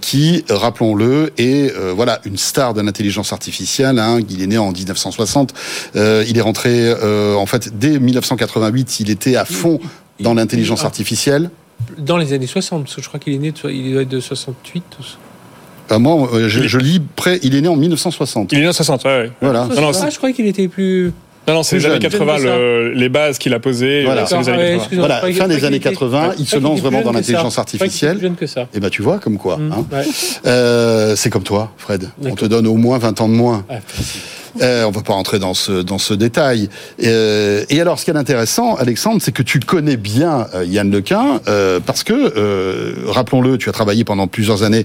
qui, 0.00 0.44
rappelons-le, 0.48 1.32
est 1.38 1.74
voilà 1.92 2.20
une 2.24 2.36
star 2.36 2.72
de 2.72 2.82
l'intelligence 2.82 3.32
artificielle. 3.32 3.98
Hein. 3.98 4.20
il 4.30 4.40
est 4.40 4.46
né 4.46 4.58
en 4.58 4.70
1960. 4.70 5.54
il 5.96 6.38
est 6.38 6.40
rentré 6.40 6.94
en 6.94 7.46
fait 7.46 7.76
dès 7.76 7.98
1988. 7.98 9.00
Il 9.00 9.10
était 9.10 9.34
à 9.34 9.44
fond 9.44 9.80
dans 10.20 10.34
l'intelligence 10.34 10.84
artificielle. 10.84 11.50
Dans 11.98 12.16
les 12.16 12.32
années 12.32 12.46
60, 12.46 12.84
parce 12.84 12.94
que 12.94 13.02
je 13.02 13.08
crois 13.08 13.18
qu'il 13.18 13.32
est 13.32 13.38
né, 13.38 13.52
il 13.64 13.92
doit 13.92 14.02
être 14.02 14.08
de 14.08 14.20
68. 14.20 14.84
Ah, 15.90 15.98
moi, 15.98 16.28
euh, 16.32 16.48
je, 16.48 16.78
lis 16.78 17.00
près. 17.00 17.38
Il 17.42 17.54
est 17.54 17.60
né 17.60 17.68
en 17.68 17.76
1960. 17.76 18.52
Il 18.52 18.58
est 18.58 18.62
né 18.62 18.68
en 18.68 18.72
60, 18.72 19.04
ouais. 19.04 19.30
Voilà. 19.40 19.66
Non, 19.66 19.80
non, 19.80 19.92
je 19.92 20.16
croyais 20.16 20.34
qu'il 20.34 20.46
était 20.46 20.68
plus. 20.68 21.12
Non, 21.48 21.54
non, 21.54 21.62
c'est 21.64 21.76
les 21.76 21.86
années 21.86 21.98
80, 21.98 22.92
les 22.94 23.08
bases 23.08 23.38
qu'il 23.38 23.52
a 23.52 23.58
posées. 23.58 24.04
Voilà, 24.04 24.24
les 24.24 24.48
années 24.48 24.78
80. 24.78 24.98
voilà 24.98 25.20
fin 25.32 25.48
des 25.48 25.64
années 25.64 25.80
80, 25.80 26.34
il 26.38 26.46
se 26.46 26.56
lance 26.56 26.80
vraiment 26.80 27.02
dans 27.02 27.12
l'intelligence 27.12 27.58
artificielle. 27.58 28.18
Plus 28.18 28.22
jeune 28.22 28.36
que 28.36 28.46
ça. 28.46 28.62
Et 28.62 28.66
eh 28.74 28.80
ben, 28.80 28.90
tu 28.90 29.02
vois, 29.02 29.18
comme 29.18 29.38
quoi. 29.38 29.56
Mm, 29.56 29.72
hein. 29.72 30.02
euh, 30.46 31.16
c'est 31.16 31.30
comme 31.30 31.42
toi, 31.42 31.72
Fred. 31.76 32.08
On 32.24 32.36
te 32.36 32.44
donne 32.44 32.66
au 32.66 32.76
moins 32.76 32.98
20 32.98 33.20
ans 33.20 33.28
de 33.28 33.34
moins. 33.34 33.64
Ah, 33.68 33.74
euh, 34.60 34.84
on 34.84 34.90
ne 34.90 34.94
va 34.94 35.02
pas 35.02 35.14
rentrer 35.14 35.38
dans 35.38 35.54
ce, 35.54 35.82
dans 35.82 35.98
ce 35.98 36.14
détail. 36.14 36.68
Euh, 37.02 37.64
et 37.70 37.80
alors, 37.80 37.98
ce 37.98 38.04
qui 38.04 38.10
est 38.10 38.16
intéressant, 38.16 38.74
Alexandre, 38.74 39.20
c'est 39.22 39.32
que 39.32 39.42
tu 39.42 39.60
connais 39.60 39.96
bien 39.96 40.46
euh, 40.54 40.64
Yann 40.64 40.90
Lequin, 40.90 41.40
parce 41.86 42.04
que, 42.04 43.08
rappelons-le, 43.08 43.58
tu 43.58 43.68
as 43.68 43.72
travaillé 43.72 44.04
pendant 44.04 44.26
plusieurs 44.26 44.62
années 44.62 44.84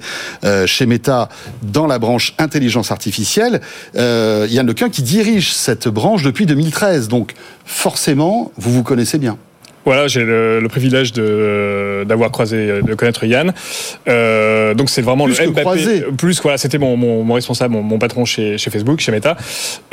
chez 0.66 0.86
Meta 0.86 1.30
dans 1.64 1.88
la 1.88 2.00
branche 2.00 2.34
intelligence 2.38 2.92
artificielle. 2.92 3.62
Yann 3.96 4.66
Lequin 4.66 4.90
qui 4.90 5.02
dirige 5.02 5.54
cette 5.54 5.88
branche 5.88 6.24
depuis 6.24 6.46
2013. 6.46 7.08
Donc, 7.08 7.34
forcément, 7.66 8.52
vous 8.58 8.72
vous 8.72 8.84
connaissez 8.84 9.18
bien. 9.18 9.38
Voilà, 9.88 10.10
j'ai 10.10 10.26
le, 10.26 10.68
privilège 10.68 11.14
de 11.14 12.04
d'avoir 12.06 12.30
croisé, 12.30 12.82
de 12.82 12.94
connaître 12.94 13.24
Yann. 13.24 13.54
Euh, 14.10 14.74
donc 14.74 14.90
c'est 14.90 15.02
vraiment 15.02 15.24
plus 15.24 15.40
le 15.40 15.52
Mbappé. 15.52 16.04
Plus 16.18 16.42
voilà, 16.42 16.58
c'était 16.58 16.78
mon, 16.78 16.98
mon, 16.98 17.34
responsable, 17.34 17.74
mon, 17.74 17.98
patron 17.98 18.26
chez, 18.26 18.58
chez 18.58 18.70
Facebook, 18.70 19.00
chez 19.00 19.14
Meta. 19.14 19.38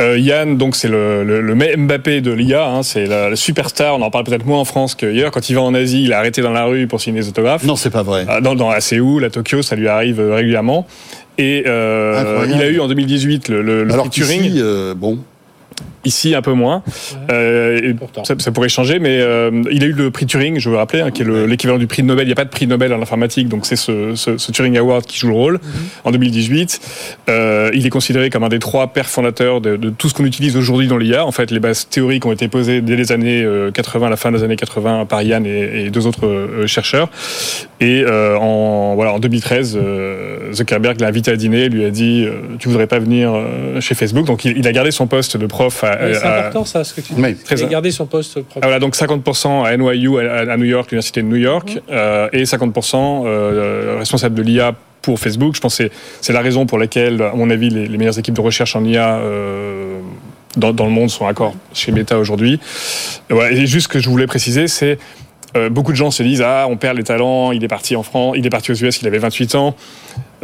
Euh, 0.00 0.19
Yann, 0.19 0.56
donc 0.56 0.75
c'est 0.75 0.88
le, 0.88 1.23
le, 1.23 1.76
Mbappé 1.76 2.23
de 2.23 2.32
l'IA. 2.32 2.67
Hein, 2.67 2.82
c'est 2.82 3.06
la, 3.06 3.37
superstar. 3.37 3.94
On 3.94 4.02
en 4.02 4.11
parle 4.11 4.25
peut-être 4.25 4.46
moins 4.46 4.58
en 4.58 4.64
France 4.64 4.96
qu'ailleurs. 4.96 5.31
Quand 5.31 5.49
il 5.49 5.55
va 5.55 5.62
en 5.62 5.75
Asie, 5.75 6.02
il 6.02 6.11
est 6.11 6.14
arrêté 6.14 6.43
dans 6.43 6.52
la 6.52 6.64
rue 6.64 6.88
pour 6.88 7.00
signer 7.00 7.20
des 7.20 7.29
autographes. 7.29 7.62
Non, 7.62 7.76
c'est 7.76 7.91
pas 7.91 8.02
vrai. 8.02 8.25
Ah, 8.26 8.41
dans, 8.41 8.56
dans 8.56 8.70
à 8.70 8.81
Séoul, 8.81 9.25
à 9.25 9.31
Tokyo, 9.31 9.62
ça 9.62 9.76
lui 9.76 9.87
arrive 9.87 10.20
régulièrement. 10.20 10.88
Et 11.38 11.64
euh, 11.67 12.46
il 12.49 12.61
a 12.61 12.69
eu 12.69 12.81
en 12.81 12.88
2018 12.88 13.49
le, 13.49 13.62
le, 13.62 13.93
Alors 13.93 14.08
prix 14.08 14.20
Turing. 14.20 14.52
Euh, 14.56 14.94
bon. 14.94 15.19
Ici, 16.05 16.35
un 16.35 16.43
peu 16.43 16.53
moins. 16.53 16.82
Euh, 17.31 17.94
ça, 18.25 18.35
ça, 18.38 18.53
pourrait 18.53 18.69
changer, 18.69 18.99
mais 18.99 19.21
euh, 19.21 19.62
il 19.71 19.82
a 19.82 19.87
eu 19.87 19.93
le 19.93 20.11
prix 20.11 20.26
Turing, 20.26 20.59
je 20.61 20.69
veux 20.69 20.76
rappeler, 20.76 21.00
hein, 21.00 21.11
qui 21.11 21.23
est 21.23 21.47
l'équivalent 21.47 21.79
du 21.79 21.87
prix 21.87 22.03
Nobel. 22.03 22.25
Il 22.25 22.29
n'y 22.29 22.32
a 22.32 22.37
pas 22.37 22.44
de 22.44 22.50
prix 22.50 22.67
Nobel 22.67 22.93
en 22.93 23.00
informatique, 23.00 23.49
donc 23.49 23.65
c'est 23.65 23.76
ce, 23.76 24.15
ce, 24.15 24.37
ce, 24.37 24.53
Turing 24.53 24.76
Award 24.76 25.06
qui 25.06 25.17
joue 25.17 25.29
le 25.29 25.35
rôle. 25.35 25.55
Mhm. 25.55 25.61
En 26.05 26.11
2018, 26.11 26.81
euh, 27.31 27.71
il 27.73 27.87
est 27.87 27.91
considéré 27.91 28.29
comme 28.29 28.44
un 28.44 28.50
des 28.50 28.59
trois 28.59 28.88
pères 28.88 29.09
fondateurs 29.09 29.62
de, 29.62 29.76
de 29.76 29.88
tout 29.88 30.11
ce 30.11 30.15
qu'on 30.15 30.26
utilise 30.26 30.59
aujourd'hui 30.59 30.88
dans 30.88 30.99
l'IA. 30.99 31.25
En 31.25 31.32
fait, 31.32 31.50
les 31.50 31.61
bases 31.61 31.88
théoriques 31.88 32.27
ont 32.27 32.32
été 32.32 32.49
posées 32.49 32.82
dès 32.82 32.97
les 32.97 33.11
années 33.11 33.47
80, 33.73 34.06
euh, 34.06 34.11
la 34.11 34.17
fin 34.17 34.31
des 34.31 34.43
années 34.43 34.56
80, 34.56 35.06
par 35.06 35.23
Yann 35.23 35.47
et, 35.47 35.87
et 35.87 35.91
deux 35.91 36.06
autres 36.06 36.65
chercheurs. 36.67 37.09
Et 37.81 38.05
en, 38.06 38.94
voilà, 38.94 39.15
en 39.15 39.19
2013, 39.19 39.79
Zuckerberg 40.53 41.00
l'a 41.00 41.09
invité 41.09 41.31
à 41.31 41.37
dîner, 41.37 41.70
lui 41.70 41.85
a 41.85 41.91
dit 41.91 42.27
Tu 42.59 42.69
voudrais 42.69 42.87
pas 42.87 42.99
venir 42.99 43.32
chez 43.81 43.94
Facebook? 43.94 44.27
Donc 44.27 44.44
il, 44.44 44.59
il 44.59 44.69
a 44.69 44.73
gardé 44.73 44.91
son 44.91 45.06
poste 45.06 45.37
de 45.37 45.47
prof 45.47 45.63
à 45.66 45.87
euh, 45.87 46.14
c'est 46.14 46.26
important 46.26 46.64
ça, 46.64 46.84
ce 46.84 46.94
que 46.94 47.00
tu 47.00 47.14
dis. 47.14 47.20
Oui, 47.20 47.34
très 47.37 47.56
garder 47.66 47.90
son 47.90 48.06
poste 48.06 48.34
propre. 48.43 48.58
Ah, 48.62 48.66
voilà, 48.66 48.78
donc 48.78 48.94
50% 48.96 49.64
à 49.64 49.76
NYU, 49.76 50.19
à, 50.19 50.56
New 50.56 50.64
York, 50.64 50.90
l'université 50.90 51.22
de 51.22 51.26
New 51.26 51.37
York, 51.37 51.81
euh, 51.90 52.28
et 52.32 52.44
50% 52.44 53.25
euh, 53.26 53.96
responsable 53.99 54.34
de 54.34 54.43
l'IA 54.43 54.75
pour 55.02 55.19
Facebook. 55.19 55.55
Je 55.55 55.61
pense 55.61 55.78
que 55.78 55.90
c'est 56.20 56.32
la 56.32 56.40
raison 56.40 56.66
pour 56.66 56.78
laquelle, 56.78 57.22
à 57.22 57.34
mon 57.34 57.50
avis, 57.50 57.70
les, 57.70 57.99
meilleures 57.99 58.19
équipes 58.19 58.34
de 58.34 58.40
recherche 58.40 58.75
en 58.76 58.84
IA 58.84 59.20
dans, 60.56 60.84
le 60.84 60.90
monde 60.90 61.11
sont 61.11 61.25
encore 61.25 61.55
chez 61.72 61.93
Meta 61.93 62.19
aujourd'hui. 62.19 62.60
Et, 63.31 63.67
juste 63.67 63.84
ce 63.84 63.88
que 63.88 63.99
je 63.99 64.08
voulais 64.08 64.26
préciser, 64.26 64.69
c'est 64.69 64.99
beaucoup 65.71 65.93
de 65.93 65.97
gens 65.97 66.11
se 66.11 66.23
disent 66.23 66.43
ah 66.43 66.67
on 66.69 66.77
perd 66.77 66.97
les 66.97 67.05
talents, 67.05 67.53
il 67.53 67.62
est 67.62 67.69
parti 67.69 67.97
en 67.97 68.03
France, 68.03 68.35
il 68.37 68.47
est 68.47 68.51
parti 68.51 68.73
aux 68.73 68.75
US, 68.75 69.01
il 69.01 69.06
avait 69.06 69.19
28 69.19 69.55
ans. 69.55 69.77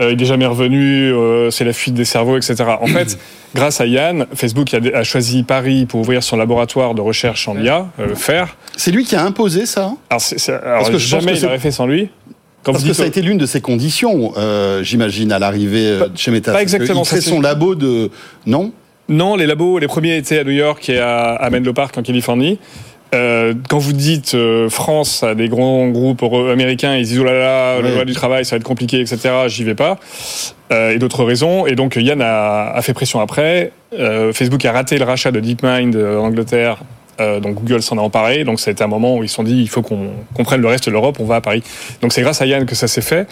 Euh, 0.00 0.12
il 0.12 0.18
n'est 0.18 0.24
jamais 0.24 0.46
revenu, 0.46 1.12
euh, 1.12 1.50
c'est 1.50 1.64
la 1.64 1.72
fuite 1.72 1.94
des 1.94 2.04
cerveaux, 2.04 2.36
etc. 2.36 2.56
En 2.80 2.86
fait, 2.86 3.18
grâce 3.54 3.80
à 3.80 3.86
Yann, 3.86 4.26
Facebook 4.34 4.72
a, 4.72 5.02
choisi 5.02 5.42
Paris 5.42 5.84
pour 5.84 6.00
ouvrir 6.00 6.22
son 6.22 6.36
laboratoire 6.36 6.94
de 6.94 7.02
recherche 7.02 7.48
en 7.48 7.58
IA, 7.60 7.88
euh, 7.98 8.14
FAIR. 8.14 8.56
C'est 8.76 8.92
lui 8.92 9.04
qui 9.04 9.14
a 9.14 9.24
imposé 9.24 9.66
ça 9.66 9.82
Alors, 9.82 9.98
Parce 10.08 10.90
que 10.90 10.98
jamais 10.98 11.36
il 11.36 11.42
l'aurait 11.42 11.58
fait 11.58 11.70
sans 11.70 11.86
lui. 11.86 12.08
Parce 12.62 12.84
que 12.84 12.92
ça 12.92 13.04
a 13.04 13.06
été 13.06 13.22
l'une 13.22 13.38
de 13.38 13.46
ses 13.46 13.60
conditions, 13.60 14.32
j'imagine, 14.82 15.32
à 15.32 15.38
l'arrivée 15.38 15.98
de 15.98 16.16
chez 16.16 16.30
Meta. 16.30 16.52
Pas 16.52 16.62
exactement. 16.62 17.04
Il 17.10 17.22
son 17.22 17.40
labo 17.40 17.74
de... 17.74 18.10
Non? 18.46 18.72
Non, 19.08 19.34
les 19.34 19.46
labos, 19.46 19.78
les 19.78 19.88
premiers 19.88 20.16
étaient 20.16 20.38
à 20.38 20.44
New 20.44 20.52
York 20.52 20.88
et 20.88 20.98
à, 20.98 21.32
à 21.32 21.50
Menlo 21.50 21.72
Park 21.72 21.98
en 21.98 22.02
Californie. 22.02 22.60
Euh, 23.12 23.54
quand 23.68 23.78
vous 23.78 23.92
dites 23.92 24.34
euh, 24.34 24.68
France 24.68 25.22
à 25.22 25.34
des 25.34 25.48
grands 25.48 25.88
groupes 25.88 26.22
américains, 26.22 26.96
ils 26.96 27.04
disent 27.04 27.18
oh 27.18 27.24
là 27.24 27.32
là, 27.32 27.80
le 27.80 27.90
droit 27.90 28.04
du 28.04 28.12
travail, 28.14 28.44
ça 28.44 28.56
va 28.56 28.58
être 28.58 28.64
compliqué, 28.64 29.00
etc. 29.00 29.18
J'y 29.48 29.64
vais 29.64 29.74
pas. 29.74 29.98
Euh, 30.72 30.92
et 30.92 30.98
d'autres 30.98 31.24
raisons. 31.24 31.66
Et 31.66 31.74
donc 31.74 31.96
Yann 31.96 32.22
a, 32.22 32.70
a 32.70 32.82
fait 32.82 32.94
pression 32.94 33.20
après. 33.20 33.72
Euh, 33.98 34.32
Facebook 34.32 34.64
a 34.64 34.72
raté 34.72 34.98
le 34.98 35.04
rachat 35.04 35.32
de 35.32 35.40
DeepMind 35.40 35.96
en 35.96 36.24
Angleterre. 36.24 36.78
donc 37.18 37.56
Google 37.56 37.82
s'en 37.82 37.98
a 37.98 38.00
emparé. 38.00 38.44
Donc 38.44 38.66
été 38.66 38.84
un 38.84 38.86
moment 38.86 39.16
où 39.16 39.24
ils 39.24 39.28
se 39.28 39.34
sont 39.34 39.42
dit 39.42 39.60
il 39.60 39.68
faut 39.68 39.82
qu'on 39.82 40.44
prenne 40.44 40.60
le 40.60 40.68
reste 40.68 40.86
de 40.86 40.92
l'Europe, 40.92 41.16
on 41.18 41.24
va 41.24 41.36
à 41.36 41.40
Paris. 41.40 41.62
Donc 42.02 42.12
c'est 42.12 42.22
grâce 42.22 42.40
à 42.40 42.46
Yann 42.46 42.64
que 42.64 42.76
ça 42.76 42.86
s'est 42.86 43.02
fait. 43.02 43.26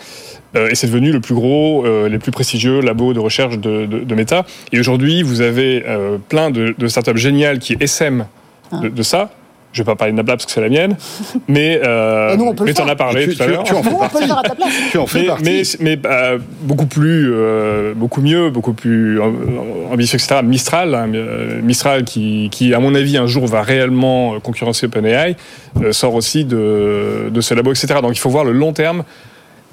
et 0.56 0.74
c'est 0.74 0.88
devenu 0.88 1.12
le 1.12 1.20
plus 1.20 1.34
gros, 1.34 1.86
les 2.08 2.18
plus 2.18 2.32
prestigieux 2.32 2.80
labos 2.80 3.14
de 3.14 3.20
recherche 3.20 3.58
de, 3.58 3.86
de, 3.86 4.00
de 4.00 4.14
Meta. 4.16 4.44
Et 4.72 4.80
aujourd'hui, 4.80 5.22
vous 5.22 5.40
avez 5.40 5.84
plein 6.28 6.50
de, 6.50 6.74
de 6.76 6.88
startups 6.88 7.16
géniales 7.16 7.60
qui 7.60 7.76
essaiment 7.80 8.26
de, 8.72 8.88
de 8.88 9.02
ça 9.02 9.30
je 9.78 9.82
vais 9.82 9.86
pas 9.86 9.96
parler 9.96 10.12
de 10.12 10.16
Nabla 10.16 10.34
parce 10.34 10.46
que 10.46 10.52
c'est 10.52 10.60
la 10.60 10.68
mienne, 10.68 10.96
mais 11.48 11.80
euh, 11.82 12.36
mais 12.64 12.74
t'en 12.74 12.88
as 12.88 12.96
parlé 12.96 13.34
tout 13.34 13.42
à 13.42 13.46
l'heure. 13.46 13.62
Tu, 13.62 13.74
en 13.74 13.82
fais 13.82 13.94
partie. 13.94 14.24
Tu 14.90 14.98
en 14.98 15.06
fais 15.06 15.26
mais, 15.42 15.62
mais, 15.80 15.98
euh, 16.04 16.38
beaucoup 16.62 16.86
plus, 16.86 17.30
euh, 17.32 17.94
beaucoup 17.94 18.20
mieux, 18.20 18.50
beaucoup 18.50 18.72
plus 18.72 19.20
ambitieux, 19.90 20.18
etc. 20.18 20.40
Mistral, 20.42 20.94
hein, 20.94 21.10
euh, 21.14 21.62
Mistral 21.62 22.04
qui, 22.04 22.48
qui, 22.50 22.74
à 22.74 22.80
mon 22.80 22.94
avis, 22.94 23.16
un 23.16 23.26
jour 23.26 23.46
va 23.46 23.62
réellement 23.62 24.40
concurrencer 24.40 24.86
OpenAI, 24.86 25.36
sort 25.92 26.14
aussi 26.14 26.44
de, 26.44 27.30
de 27.30 27.40
ce 27.40 27.54
labo, 27.54 27.70
etc. 27.70 28.00
Donc 28.02 28.16
il 28.16 28.20
faut 28.20 28.30
voir 28.30 28.44
le 28.44 28.52
long 28.52 28.72
terme 28.72 29.04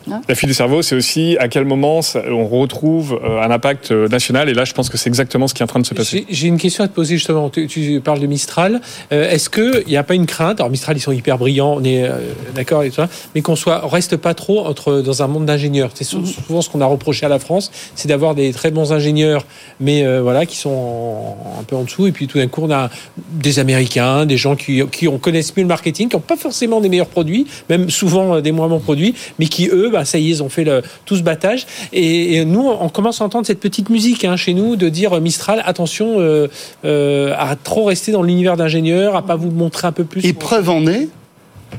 la 0.07 0.35
fuite 0.35 0.49
du 0.49 0.53
cerveau, 0.53 0.81
c'est 0.81 0.95
aussi 0.95 1.37
à 1.39 1.47
quel 1.47 1.65
moment 1.65 2.01
on 2.29 2.45
retrouve 2.47 3.19
euh, 3.23 3.41
un 3.41 3.51
impact 3.51 3.91
euh, 3.91 4.07
national. 4.07 4.49
Et 4.49 4.53
là, 4.53 4.65
je 4.65 4.73
pense 4.73 4.89
que 4.89 4.97
c'est 4.97 5.09
exactement 5.09 5.47
ce 5.47 5.53
qui 5.53 5.61
est 5.61 5.63
en 5.63 5.67
train 5.67 5.79
de 5.79 5.85
se 5.85 5.93
passer. 5.93 6.25
J'ai 6.29 6.47
une 6.47 6.57
question 6.57 6.83
à 6.83 6.87
te 6.87 6.93
poser 6.93 7.15
justement. 7.15 7.49
Tu, 7.49 8.01
parles 8.03 8.19
de 8.19 8.27
Mistral. 8.27 8.81
Euh, 9.11 9.29
est-ce 9.29 9.49
qu'il 9.49 9.87
n'y 9.87 9.97
a 9.97 10.03
pas 10.03 10.15
une 10.15 10.25
crainte? 10.25 10.59
Alors 10.59 10.69
Mistral, 10.69 10.97
ils 10.97 11.01
sont 11.01 11.11
hyper 11.11 11.37
brillants, 11.37 11.75
on 11.77 11.83
est 11.83 12.09
d'accord 12.53 12.83
et 12.83 12.89
tout 12.89 12.95
ça, 12.95 13.09
mais 13.33 13.41
qu'on 13.41 13.55
soit 13.55 13.87
reste 13.87 14.17
pas 14.17 14.33
trop 14.33 14.65
entre 14.65 15.01
dans 15.01 15.23
un 15.23 15.27
monde 15.27 15.45
d'ingénieurs. 15.45 15.91
C'est 15.93 16.03
souvent 16.03 16.61
ce 16.61 16.69
qu'on 16.69 16.81
a 16.81 16.85
reproché 16.85 17.25
à 17.25 17.29
la 17.29 17.39
France, 17.39 17.71
c'est 17.95 18.07
d'avoir 18.07 18.35
des 18.35 18.51
très 18.51 18.71
bons 18.71 18.91
ingénieurs, 18.93 19.45
mais 19.79 20.05
voilà, 20.19 20.45
qui 20.45 20.57
sont 20.57 21.35
un 21.59 21.63
peu 21.63 21.75
en 21.75 21.83
dessous. 21.83 22.07
Et 22.07 22.11
puis 22.11 22.27
tout 22.27 22.37
d'un 22.37 22.47
coup, 22.47 22.61
on 22.63 22.71
a 22.71 22.89
des 23.31 23.59
Américains, 23.59 24.25
des 24.25 24.37
gens 24.37 24.55
qui, 24.55 24.81
qui 24.91 25.07
connaissent 25.19 25.55
mieux 25.55 25.63
le 25.63 25.69
marketing, 25.69 26.09
qui 26.09 26.15
n'ont 26.15 26.21
pas 26.21 26.37
forcément 26.37 26.81
des 26.81 26.89
meilleurs 26.89 27.07
produits, 27.07 27.47
même 27.69 27.89
souvent 27.89 28.41
des 28.41 28.51
moins 28.51 28.67
bons 28.67 28.79
produits, 28.79 29.15
mais 29.39 29.47
qui 29.47 29.69
eux 29.71 29.94
bah, 29.95 30.05
ça 30.05 30.17
y 30.17 30.27
est, 30.27 30.29
ils 30.29 30.43
ont 30.43 30.49
fait 30.49 30.65
le, 30.65 30.81
tout 31.05 31.15
ce 31.15 31.23
battage. 31.23 31.65
Et, 31.93 32.43
nous, 32.43 32.67
on 32.67 32.89
commence 32.89 33.21
à 33.21 33.23
entendre 33.23 33.45
cette 33.47 33.61
petite 33.61 33.89
musique 33.89 34.25
hein, 34.25 34.35
chez 34.35 34.53
nous 34.53 34.75
de 34.75 34.89
dire 34.89 35.19
Mistral, 35.21 35.63
attention 35.65 36.19
euh, 36.19 36.47
euh, 36.83 37.33
à 37.37 37.55
trop 37.55 37.85
rester 37.85 38.11
dans 38.11 38.21
l'univers 38.21 38.57
d'ingénieur, 38.57 39.15
à 39.15 39.21
pas 39.21 39.37
vous 39.37 39.51
montrer 39.51 39.87
un 39.87 39.93
peu 39.93 40.03
plus. 40.03 40.25
Et 40.25 40.33
preuve 40.33 40.69
en 40.69 40.85
est, 40.85 41.07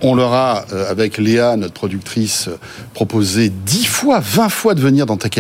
on 0.03 0.15
leur 0.15 0.33
a, 0.33 0.65
euh, 0.73 0.91
avec 0.91 1.19
Léa, 1.19 1.57
notre 1.57 1.75
productrice, 1.75 2.49
proposé 2.95 3.51
10 3.51 3.87
fois, 3.87 4.21
20 4.21 4.49
fois 4.49 4.75
de 4.75 4.81
venir 4.81 5.07
dans 5.07 5.17
Tech 5.17 5.37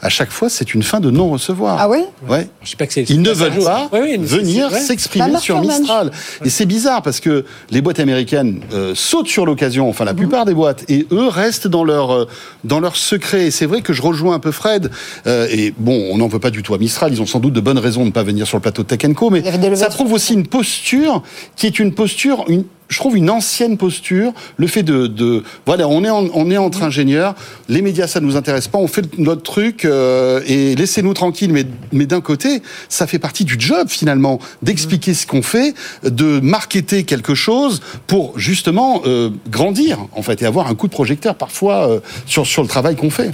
à 0.00 0.08
chaque 0.08 0.30
fois, 0.30 0.48
c'est 0.48 0.74
une 0.74 0.82
fin 0.82 1.00
de 1.00 1.10
non-recevoir. 1.10 1.76
Ah 1.80 1.88
oui 1.88 2.04
Ouais. 2.28 2.48
Je 2.62 2.70
sais 2.70 2.76
pas 2.76 2.86
que 2.86 2.92
c'est. 2.92 3.08
Ils 3.10 3.20
ne 3.20 3.30
veulent 3.30 3.64
pas 3.64 3.88
venir 3.90 4.70
s'exprimer 4.70 5.38
sur 5.38 5.60
Mistral. 5.60 6.12
Et 6.44 6.50
c'est 6.50 6.66
bizarre 6.66 7.02
parce 7.02 7.20
que 7.20 7.44
les 7.70 7.80
boîtes 7.80 8.00
américaines 8.00 8.60
euh, 8.72 8.94
sautent 8.94 9.28
sur 9.28 9.44
l'occasion, 9.44 9.88
enfin 9.88 10.04
la 10.04 10.12
mhm. 10.12 10.18
plupart 10.18 10.44
des 10.44 10.54
boîtes, 10.54 10.84
et 10.88 11.06
eux 11.10 11.28
restent 11.28 11.68
dans 11.68 11.84
leur 11.84 12.12
euh, 12.12 12.28
dans 12.64 12.80
leur 12.80 12.96
secret. 12.96 13.46
Et 13.46 13.50
c'est 13.50 13.66
vrai 13.66 13.82
que 13.82 13.92
je 13.92 14.02
rejoins 14.02 14.34
un 14.34 14.38
peu 14.38 14.52
Fred. 14.52 14.90
Euh, 15.26 15.48
et 15.50 15.74
bon, 15.76 16.08
on 16.12 16.18
n'en 16.18 16.28
veut 16.28 16.38
pas 16.38 16.50
du 16.50 16.62
tout 16.62 16.74
à 16.74 16.78
Mistral. 16.78 17.12
Ils 17.12 17.20
ont 17.20 17.26
sans 17.26 17.40
doute 17.40 17.52
de 17.54 17.60
bonnes 17.60 17.78
raisons 17.78 18.02
de 18.02 18.06
ne 18.06 18.12
pas 18.12 18.22
venir 18.22 18.46
sur 18.46 18.56
le 18.56 18.62
plateau 18.62 18.82
de 18.82 18.88
Tech 18.88 18.98
mais 19.30 19.76
ça 19.76 19.88
trouve 19.88 20.12
aussi 20.12 20.34
une 20.34 20.46
posture 20.46 21.22
qui 21.56 21.66
est 21.66 21.78
une 21.78 21.94
posture, 21.94 22.44
une, 22.48 22.64
je 22.88 22.96
trouve 22.98 23.16
une 23.16 23.30
ancienne 23.30 23.76
posture, 23.76 24.32
le 24.56 24.66
fait 24.66 24.82
de, 24.82 25.06
de 25.06 25.42
voilà, 25.66 25.86
on 25.88 26.04
est 26.04 26.10
on 26.10 26.50
est 26.50 26.56
entre 26.56 26.82
ingénieurs, 26.82 27.34
les 27.68 27.82
médias 27.82 28.06
ça 28.06 28.20
nous 28.20 28.36
intéresse 28.36 28.66
pas, 28.68 28.78
on 28.78 28.88
fait 28.88 29.18
notre 29.18 29.42
truc 29.42 29.84
euh, 29.84 30.40
et 30.46 30.74
laissez-nous 30.74 31.14
tranquilles. 31.14 31.52
Mais 31.52 31.64
mais 31.92 32.06
d'un 32.06 32.20
côté, 32.20 32.62
ça 32.88 33.06
fait 33.06 33.18
partie 33.18 33.44
du 33.44 33.56
job 33.58 33.88
finalement 33.88 34.38
d'expliquer 34.62 35.14
ce 35.14 35.26
qu'on 35.26 35.42
fait, 35.42 35.74
de 36.02 36.40
marketer 36.40 37.04
quelque 37.04 37.34
chose 37.34 37.80
pour 38.06 38.38
justement 38.38 39.02
euh, 39.06 39.30
grandir 39.48 39.98
en 40.12 40.22
fait 40.22 40.40
et 40.42 40.46
avoir 40.46 40.68
un 40.68 40.74
coup 40.74 40.86
de 40.86 40.92
projecteur 40.92 41.34
parfois 41.34 41.90
euh, 41.90 42.00
sur 42.26 42.46
sur 42.46 42.62
le 42.62 42.68
travail 42.68 42.96
qu'on 42.96 43.10
fait. 43.10 43.30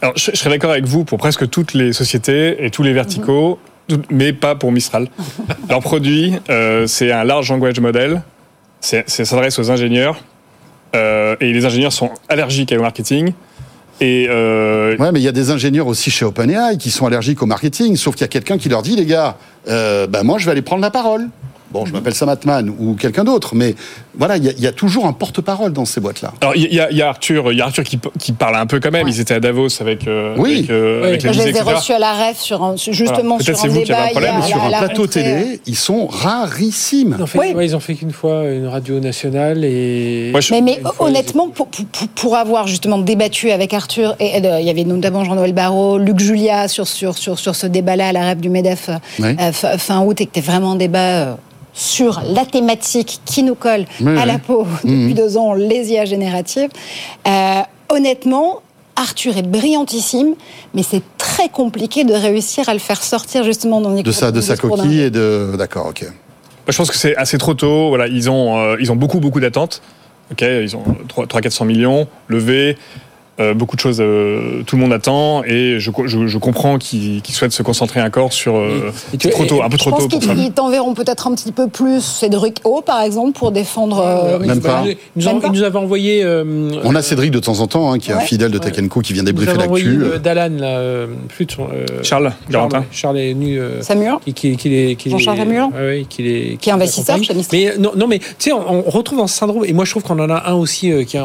Alors 0.00 0.16
je, 0.16 0.34
serais 0.34 0.50
d'accord 0.50 0.70
avec 0.70 0.86
vous 0.86 1.04
pour 1.04 1.18
presque 1.18 1.48
toutes 1.50 1.74
les 1.74 1.92
sociétés 1.92 2.64
et 2.64 2.70
tous 2.70 2.82
les 2.82 2.92
verticaux. 2.92 3.58
Mais 4.10 4.32
pas 4.32 4.54
pour 4.54 4.72
Mistral. 4.72 5.08
Leur 5.68 5.80
produit, 5.80 6.32
c'est 6.86 7.12
un 7.12 7.22
large 7.22 7.50
language 7.50 7.80
model 7.80 8.22
ça 8.84 9.24
s'adresse 9.24 9.58
aux 9.58 9.70
ingénieurs. 9.70 10.22
Euh, 10.94 11.36
et 11.40 11.52
les 11.52 11.64
ingénieurs 11.64 11.92
sont 11.92 12.10
allergiques 12.28 12.72
au 12.76 12.80
marketing. 12.80 13.32
Et 14.00 14.26
euh... 14.28 14.96
Ouais, 14.96 15.12
mais 15.12 15.20
il 15.20 15.22
y 15.22 15.28
a 15.28 15.32
des 15.32 15.50
ingénieurs 15.50 15.86
aussi 15.86 16.10
chez 16.10 16.24
OpenAI 16.24 16.76
qui 16.78 16.90
sont 16.90 17.06
allergiques 17.06 17.42
au 17.42 17.46
marketing, 17.46 17.96
sauf 17.96 18.14
qu'il 18.14 18.22
y 18.22 18.24
a 18.24 18.28
quelqu'un 18.28 18.58
qui 18.58 18.68
leur 18.68 18.82
dit, 18.82 18.96
les 18.96 19.06
gars, 19.06 19.36
euh, 19.68 20.06
bah 20.06 20.22
moi 20.24 20.38
je 20.38 20.44
vais 20.46 20.52
aller 20.52 20.62
prendre 20.62 20.82
la 20.82 20.90
parole. 20.90 21.28
Bon, 21.70 21.86
je 21.86 21.92
m'appelle 21.92 22.14
Sam 22.14 22.28
Atman 22.28 22.72
ou 22.78 22.94
quelqu'un 22.94 23.24
d'autre, 23.24 23.54
mais 23.54 23.74
voilà, 24.16 24.36
il 24.36 24.60
y, 24.60 24.66
a 24.66 24.72
toujours 24.72 25.06
un 25.06 25.12
porte-parole 25.12 25.72
dans 25.72 25.84
ces 25.84 26.00
boîtes-là. 26.00 26.32
Alors, 26.40 26.54
il 26.54 26.72
y, 26.72 27.02
a 27.02 27.08
Arthur, 27.08 27.52
il 27.52 27.58
y 27.58 27.60
a 27.60 27.64
Arthur 27.64 27.82
qui, 27.82 27.98
qui, 28.18 28.32
parle 28.32 28.56
un 28.56 28.66
peu 28.66 28.78
quand 28.78 28.92
même. 28.92 29.08
Ils 29.08 29.20
étaient 29.20 29.34
à 29.34 29.40
Davos 29.40 29.80
avec. 29.80 30.06
Euh, 30.06 30.34
oui. 30.38 30.66
Euh, 30.70 31.18
je 31.18 31.28
les 31.28 31.56
ai 31.56 31.60
reçus 31.60 31.92
à 31.92 31.98
la 31.98 32.12
REF 32.12 32.38
sur 32.38 32.62
un, 32.62 32.76
justement 32.76 33.38
sur 33.40 33.64
un 33.64 33.68
débat. 33.68 34.06
Un 34.14 34.42
sur 34.42 34.62
un 34.62 34.68
plateau 34.68 35.06
télé, 35.06 35.60
ils 35.66 35.76
sont 35.76 36.06
rarissimes. 36.06 37.16
Ils 37.18 37.22
ont 37.22 37.26
fait, 37.26 37.54
ils 37.64 37.76
ont 37.76 37.80
fait 37.80 37.94
qu'une 37.94 38.12
fois 38.12 38.44
une 38.44 38.66
radio 38.66 39.00
nationale 39.00 39.64
et. 39.64 40.32
mais, 40.50 40.60
mais 40.60 40.80
honnêtement, 40.98 41.48
pour, 41.48 41.68
pour, 41.68 42.08
pour, 42.14 42.36
avoir 42.36 42.66
justement 42.66 42.98
débattu 42.98 43.50
avec 43.50 43.74
Arthur 43.74 44.16
et 44.20 44.44
euh, 44.44 44.60
il 44.60 44.66
y 44.66 44.70
avait 44.70 44.84
notamment 44.84 45.24
Jean-Noël 45.24 45.52
Barrot, 45.52 45.98
Luc 45.98 46.20
Julia 46.20 46.68
sur 46.68 46.86
sur 46.86 47.16
sur 47.16 47.38
sur 47.38 47.54
ce 47.56 47.66
débat-là 47.66 48.08
à 48.08 48.12
la 48.12 48.24
REF 48.26 48.38
du 48.38 48.48
Medef 48.48 48.90
fin 49.78 50.00
août 50.02 50.20
et 50.20 50.26
que 50.26 50.30
c'était 50.34 50.46
vraiment 50.46 50.72
un 50.72 50.76
débat 50.76 51.36
sur 51.74 52.22
la 52.32 52.46
thématique 52.46 53.20
qui 53.24 53.42
nous 53.42 53.56
colle 53.56 53.84
à 54.06 54.24
la 54.24 54.38
peau 54.38 54.66
depuis 54.84 55.12
mmh. 55.12 55.14
deux 55.14 55.36
ans, 55.36 55.54
les 55.54 55.90
IA 55.90 56.04
génératives. 56.04 56.70
Euh, 57.26 57.60
honnêtement, 57.88 58.62
Arthur 58.96 59.36
est 59.36 59.46
brillantissime, 59.46 60.34
mais 60.72 60.82
c'est 60.82 61.02
très 61.18 61.48
compliqué 61.48 62.04
de 62.04 62.14
réussir 62.14 62.68
à 62.68 62.72
le 62.72 62.78
faire 62.78 63.02
sortir 63.02 63.42
justement 63.42 63.80
dans 63.80 63.90
de 63.90 64.12
sa 64.12 64.30
de 64.30 64.40
sa 64.40 64.56
coquille 64.56 65.00
et 65.00 65.10
de 65.10 65.54
d'accord, 65.58 65.86
ok. 65.86 66.06
Je 66.66 66.76
pense 66.76 66.90
que 66.90 66.96
c'est 66.96 67.16
assez 67.16 67.36
trop 67.36 67.54
tôt. 67.54 67.88
Voilà, 67.88 68.06
ils 68.06 68.30
ont 68.30 68.56
euh, 68.56 68.76
ils 68.80 68.90
ont 68.92 68.96
beaucoup 68.96 69.20
beaucoup 69.20 69.40
d'attentes. 69.40 69.82
Ok, 70.30 70.42
ils 70.42 70.74
ont 70.76 70.84
3 71.08 71.40
400 71.40 71.64
millions 71.66 72.08
levés. 72.28 72.78
Euh, 73.40 73.52
beaucoup 73.52 73.74
de 73.74 73.80
choses, 73.80 73.98
euh, 74.00 74.62
tout 74.64 74.76
le 74.76 74.82
monde 74.82 74.92
attend, 74.92 75.42
et 75.42 75.80
je, 75.80 75.90
je, 76.04 76.26
je 76.28 76.38
comprends 76.38 76.78
qu'ils 76.78 77.20
souhaitent 77.26 77.52
se 77.52 77.64
concentrer 77.64 78.00
encore 78.00 78.32
sur 78.32 78.54
euh, 78.56 78.92
trop 79.18 79.44
tôt, 79.44 79.60
un 79.60 79.68
peu 79.68 79.76
trop 79.76 79.90
tôt. 79.90 80.08
Je 80.08 80.16
pense 80.16 80.36
qu'ils 80.36 80.52
t'enverront 80.52 80.94
peut-être 80.94 81.26
un 81.26 81.34
petit 81.34 81.50
peu 81.50 81.66
plus 81.66 82.00
Cédric 82.00 82.60
O, 82.62 82.80
par 82.80 83.02
exemple, 83.02 83.36
pour 83.36 83.50
défendre. 83.50 84.38
Même 84.38 84.60
pas. 84.60 84.84
Ils 84.86 84.96
nous, 85.16 85.40
Même 85.40 85.52
nous 85.52 85.64
envoyé. 85.64 86.24
On 86.84 86.94
a 86.94 87.02
Cédric 87.02 87.32
de 87.32 87.40
temps 87.40 87.58
en 87.58 87.66
temps, 87.66 87.92
hein, 87.92 87.98
qui 87.98 88.12
est 88.12 88.14
un 88.14 88.20
fidèle 88.20 88.52
de 88.52 88.58
Tekenko, 88.58 89.00
qui 89.00 89.12
vient 89.12 89.24
débriefer 89.24 89.56
l'actu. 89.58 89.98
Dalan, 90.22 90.56
là, 90.56 91.06
plus 91.28 91.46
Charles, 92.02 92.32
Charles, 92.50 92.82
Charles 92.92 93.18
est 93.18 93.32
venu. 93.32 93.58
Samuel. 93.80 94.14
Qui, 94.24 94.56
qui, 94.56 94.74
est, 94.74 94.94
qui 94.94 95.10
Jean-Charles 95.10 95.38
Samuel. 95.38 95.64
Oui, 95.76 96.06
qui 96.08 96.26
est, 96.26 96.56
qui 96.56 96.70
est 96.70 96.72
investisseur 96.72 97.18
Mais 97.52 97.74
non, 97.78 97.92
non, 97.96 98.06
mais 98.06 98.20
tu 98.20 98.26
sais, 98.38 98.52
on, 98.52 98.86
on, 98.86 98.90
retrouve 98.90 99.20
un 99.20 99.26
syndrome, 99.26 99.64
et 99.64 99.72
moi 99.72 99.84
je 99.84 99.90
trouve 99.90 100.04
qu'on 100.04 100.18
en 100.20 100.30
a 100.30 100.50
un 100.50 100.54
aussi 100.54 100.92
qui, 101.04 101.18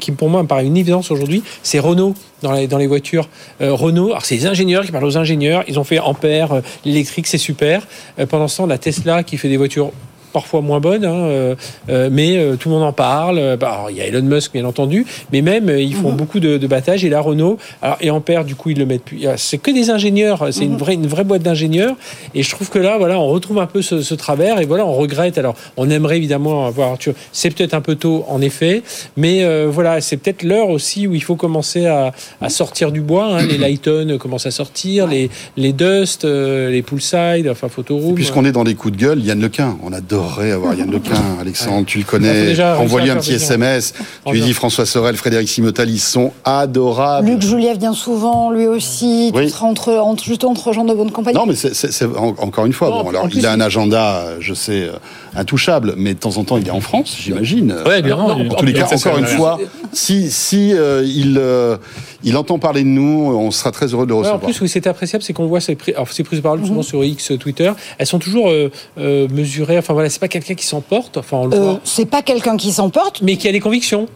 qui 0.00 0.12
pour 0.12 0.28
moi 0.28 0.42
me 0.42 0.48
paraît 0.48 0.66
une 0.66 0.76
évidence 0.76 1.10
aujourd'hui 1.10 1.43
c'est 1.62 1.78
Renault 1.78 2.14
dans 2.42 2.52
les, 2.52 2.86
voitures. 2.86 3.28
Euh, 3.60 3.72
Renault, 3.72 4.10
alors 4.10 4.24
c'est 4.24 4.34
les 4.34 4.46
ingénieurs 4.46 4.84
qui 4.84 4.92
parlent 4.92 5.04
aux 5.04 5.16
ingénieurs, 5.16 5.64
ils 5.66 5.78
ont 5.78 5.84
fait 5.84 5.98
Ampère, 5.98 6.52
euh, 6.52 6.60
l'électrique 6.84 7.26
c'est 7.26 7.38
super. 7.38 7.86
Euh, 8.18 8.26
pendant 8.26 8.48
ce 8.48 8.58
temps, 8.58 8.66
la 8.66 8.78
Tesla 8.78 9.22
qui 9.22 9.38
fait 9.38 9.48
des 9.48 9.56
voitures 9.56 9.92
parfois 10.34 10.62
moins 10.62 10.80
bonne, 10.80 11.04
hein, 11.04 11.14
euh, 11.14 11.54
euh, 11.88 12.08
mais 12.10 12.36
euh, 12.36 12.56
tout 12.56 12.68
le 12.68 12.74
monde 12.74 12.84
en 12.84 12.92
parle. 12.92 13.56
Bah, 13.56 13.86
il 13.88 13.96
y 13.96 14.00
a 14.00 14.06
Elon 14.06 14.22
Musk, 14.22 14.52
bien 14.52 14.64
entendu, 14.64 15.06
mais 15.32 15.42
même 15.42 15.70
ils 15.70 15.94
font 15.94 16.10
mhm. 16.10 16.16
beaucoup 16.16 16.40
de, 16.40 16.58
de 16.58 16.66
battages. 16.66 17.04
Et 17.04 17.08
la 17.08 17.20
Renault, 17.20 17.56
alors, 17.80 17.96
et 18.00 18.10
Ampère, 18.10 18.44
du 18.44 18.56
coup, 18.56 18.70
ils 18.70 18.78
le 18.78 18.84
mettent 18.84 19.04
plus. 19.04 19.26
C'est 19.36 19.58
que 19.58 19.70
des 19.70 19.90
ingénieurs, 19.90 20.48
c'est 20.50 20.64
une, 20.64 20.72
mhm. 20.72 20.78
vraie, 20.78 20.94
une 20.94 21.06
vraie 21.06 21.22
boîte 21.22 21.42
d'ingénieurs. 21.42 21.94
Et 22.34 22.42
je 22.42 22.50
trouve 22.50 22.68
que 22.68 22.80
là, 22.80 22.98
voilà, 22.98 23.18
on 23.18 23.28
retrouve 23.28 23.60
un 23.60 23.66
peu 23.66 23.80
ce, 23.80 24.14
travers. 24.14 24.60
Et 24.60 24.66
voilà, 24.66 24.84
on 24.84 24.92
regrette. 24.92 25.38
Alors, 25.38 25.54
on 25.76 25.88
aimerait 25.88 26.16
évidemment 26.16 26.66
avoir 26.66 26.98
C'est 27.32 27.50
peut-être 27.50 27.74
un 27.74 27.80
peu 27.80 27.94
tôt, 27.94 28.24
en 28.28 28.40
effet, 28.40 28.82
mais 29.16 29.46
voilà, 29.66 30.00
c'est 30.00 30.16
peut-être 30.16 30.42
l'heure 30.42 30.68
aussi 30.68 31.06
où 31.06 31.14
il 31.14 31.22
faut 31.22 31.36
commencer 31.36 31.86
à, 31.86 32.12
à 32.40 32.48
sortir 32.48 32.90
du 32.90 33.00
bois. 33.00 33.36
Hein. 33.36 33.46
Les 33.46 33.58
Lighton 33.58 34.18
commencent 34.18 34.46
à 34.46 34.50
sortir, 34.50 35.06
les, 35.06 35.30
les 35.56 35.72
Dust, 35.72 36.24
les 36.24 36.82
Poolside, 36.82 37.48
enfin 37.48 37.68
Photoroom. 37.68 38.16
Puisqu'on 38.16 38.44
est 38.44 38.52
dans 38.52 38.64
les 38.64 38.74
coups 38.74 38.96
de 38.96 39.00
gueule, 39.00 39.20
Yann 39.20 39.40
Lequin, 39.40 39.76
on 39.84 39.92
adore 39.92 40.23
avoir 40.52 40.74
Yann 40.74 40.90
Lequin. 40.94 41.12
Alexandre, 41.40 41.86
tu 41.86 41.98
le 41.98 42.04
connais. 42.04 42.60
Envoie-lui 42.60 43.10
un 43.10 43.16
petit 43.16 43.34
SMS. 43.34 43.94
Tu 44.26 44.32
lui 44.32 44.40
dis 44.40 44.52
François 44.52 44.86
Sorel, 44.86 45.16
Frédéric 45.16 45.48
Simotal, 45.48 45.90
ils 45.90 45.98
sont 45.98 46.32
adorables. 46.44 47.28
Luc 47.28 47.42
Juliette 47.42 47.78
vient 47.78 47.92
souvent, 47.92 48.50
lui 48.50 48.66
aussi. 48.66 49.30
Oui. 49.34 49.50
Tu 49.50 49.64
entre, 49.64 49.92
entre, 49.94 50.24
juste 50.24 50.44
entre 50.44 50.72
gens 50.72 50.84
de 50.84 50.94
bonne 50.94 51.10
compagnie. 51.10 51.36
Non, 51.36 51.46
mais 51.46 51.54
c'est 51.54 52.06
encore 52.38 52.66
une 52.66 52.72
fois. 52.72 52.90
bon, 52.90 53.08
alors, 53.08 53.28
il 53.32 53.46
a 53.46 53.52
un 53.52 53.60
agenda, 53.60 54.24
je 54.40 54.54
sais, 54.54 54.82
euh, 54.82 54.92
intouchable, 55.36 55.94
mais 55.96 56.14
de 56.14 56.18
temps 56.18 56.36
en 56.36 56.44
temps, 56.44 56.58
il 56.58 56.66
est 56.66 56.72
en 56.72 56.80
France, 56.80 57.16
j'imagine. 57.18 57.74
Oui, 57.86 58.02
bien. 58.02 58.16
En, 58.16 58.48
tous 58.48 58.64
les 58.64 58.72
cas, 58.72 58.88
encore 58.92 59.18
une 59.18 59.26
fois, 59.26 59.58
si, 59.92 60.30
si 60.30 60.72
euh, 60.74 61.04
il. 61.04 61.36
Euh, 61.38 61.76
il 62.24 62.36
entend 62.36 62.58
parler 62.58 62.82
de 62.82 62.88
nous, 62.88 63.32
on 63.36 63.50
sera 63.50 63.70
très 63.70 63.86
heureux 63.86 64.06
de 64.06 64.10
le 64.10 64.14
recevoir. 64.14 64.42
en 64.42 64.44
plus, 64.44 64.58
oui, 64.60 64.68
c'est 64.68 64.86
appréciable, 64.86 65.22
c'est 65.22 65.34
qu'on 65.34 65.46
voit 65.46 65.60
ses, 65.60 65.74
prises 65.74 65.94
de 65.94 66.40
parole 66.40 66.60
souvent 66.60 66.76
mhm. 66.76 66.82
sur 66.82 67.04
X, 67.04 67.32
Twitter, 67.38 67.70
elles 67.98 68.06
sont 68.06 68.18
toujours 68.18 68.48
euh, 68.48 68.70
euh, 68.98 69.28
mesurées. 69.28 69.78
Enfin 69.78 69.92
voilà, 69.92 70.08
c'est 70.14 70.20
pas 70.20 70.28
quelqu'un 70.28 70.54
qui 70.54 70.64
s'emporte. 70.64 71.16
Enfin, 71.16 71.38
on 71.38 71.46
le 71.46 71.56
euh, 71.56 71.74
C'est 71.82 72.06
pas 72.06 72.22
quelqu'un 72.22 72.56
qui 72.56 72.72
s'emporte, 72.72 73.20
mais 73.20 73.36
qui 73.36 73.48
a 73.48 73.52
des 73.52 73.60
convictions. 73.60 74.06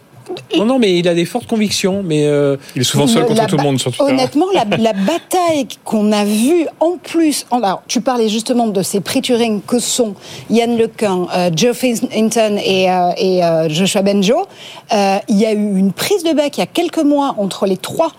Non, 0.57 0.65
non, 0.65 0.79
mais 0.79 0.99
il 0.99 1.09
a 1.09 1.15
des 1.15 1.25
fortes 1.25 1.47
convictions. 1.47 2.03
Mais 2.05 2.27
euh, 2.27 2.57
il 2.75 2.83
est 2.83 2.85
souvent 2.85 3.07
seul 3.07 3.25
contre 3.27 3.47
tout 3.47 3.57
le 3.57 3.63
monde 3.63 3.79
sur 3.79 3.93
Twitter. 3.93 4.13
Honnêtement, 4.13 4.47
la, 4.55 4.65
bataille 4.93 5.67
qu'on 5.85 6.13
a 6.13 6.25
vue 6.25 6.67
en 6.81 6.97
plus. 7.03 7.47
Alors, 7.51 7.83
tu 7.87 8.01
parlais 8.01 8.29
justement 8.29 8.69
de 8.69 8.83
ces 8.83 9.01
prix 9.01 9.23
Turing 9.23 9.61
que 9.67 9.79
sont 9.79 10.15
Yann 10.51 10.77
Lequin, 10.77 11.27
euh, 11.35 11.51
Joe 11.55 11.77
Hinton 11.85 12.59
et, 12.65 12.91
euh, 12.91 13.11
et 13.17 13.45
euh, 13.45 13.69
Joshua 13.69 14.03
Benjo. 14.03 14.47
il 15.29 15.39
y 15.39 15.47
a 15.47 15.53
eu 15.53 15.79
une 15.79 15.93
prise 15.93 16.23
de 16.25 16.33
bec 16.33 16.57
il 16.57 16.61
y 16.61 16.63
a 16.63 16.67
quelques 16.67 17.03
mois 17.03 17.35
entre 17.39 17.67
les 17.67 17.77
trois, 17.77 18.13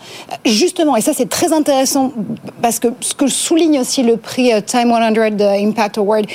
justement. 0.46 0.96
Et 0.96 1.02
ça, 1.02 1.14
c'est 1.14 1.30
très 1.30 1.54
intéressant 1.54 2.14
parce 2.62 2.80
que 2.80 2.88
ce 3.02 3.14
que 3.14 3.28
souligne 3.28 3.80
aussi 3.80 4.04
le 4.04 4.18
prix 4.18 4.52
Time 4.66 4.92
100 4.92 5.42
Impact 5.42 5.98
Award, 5.98 6.26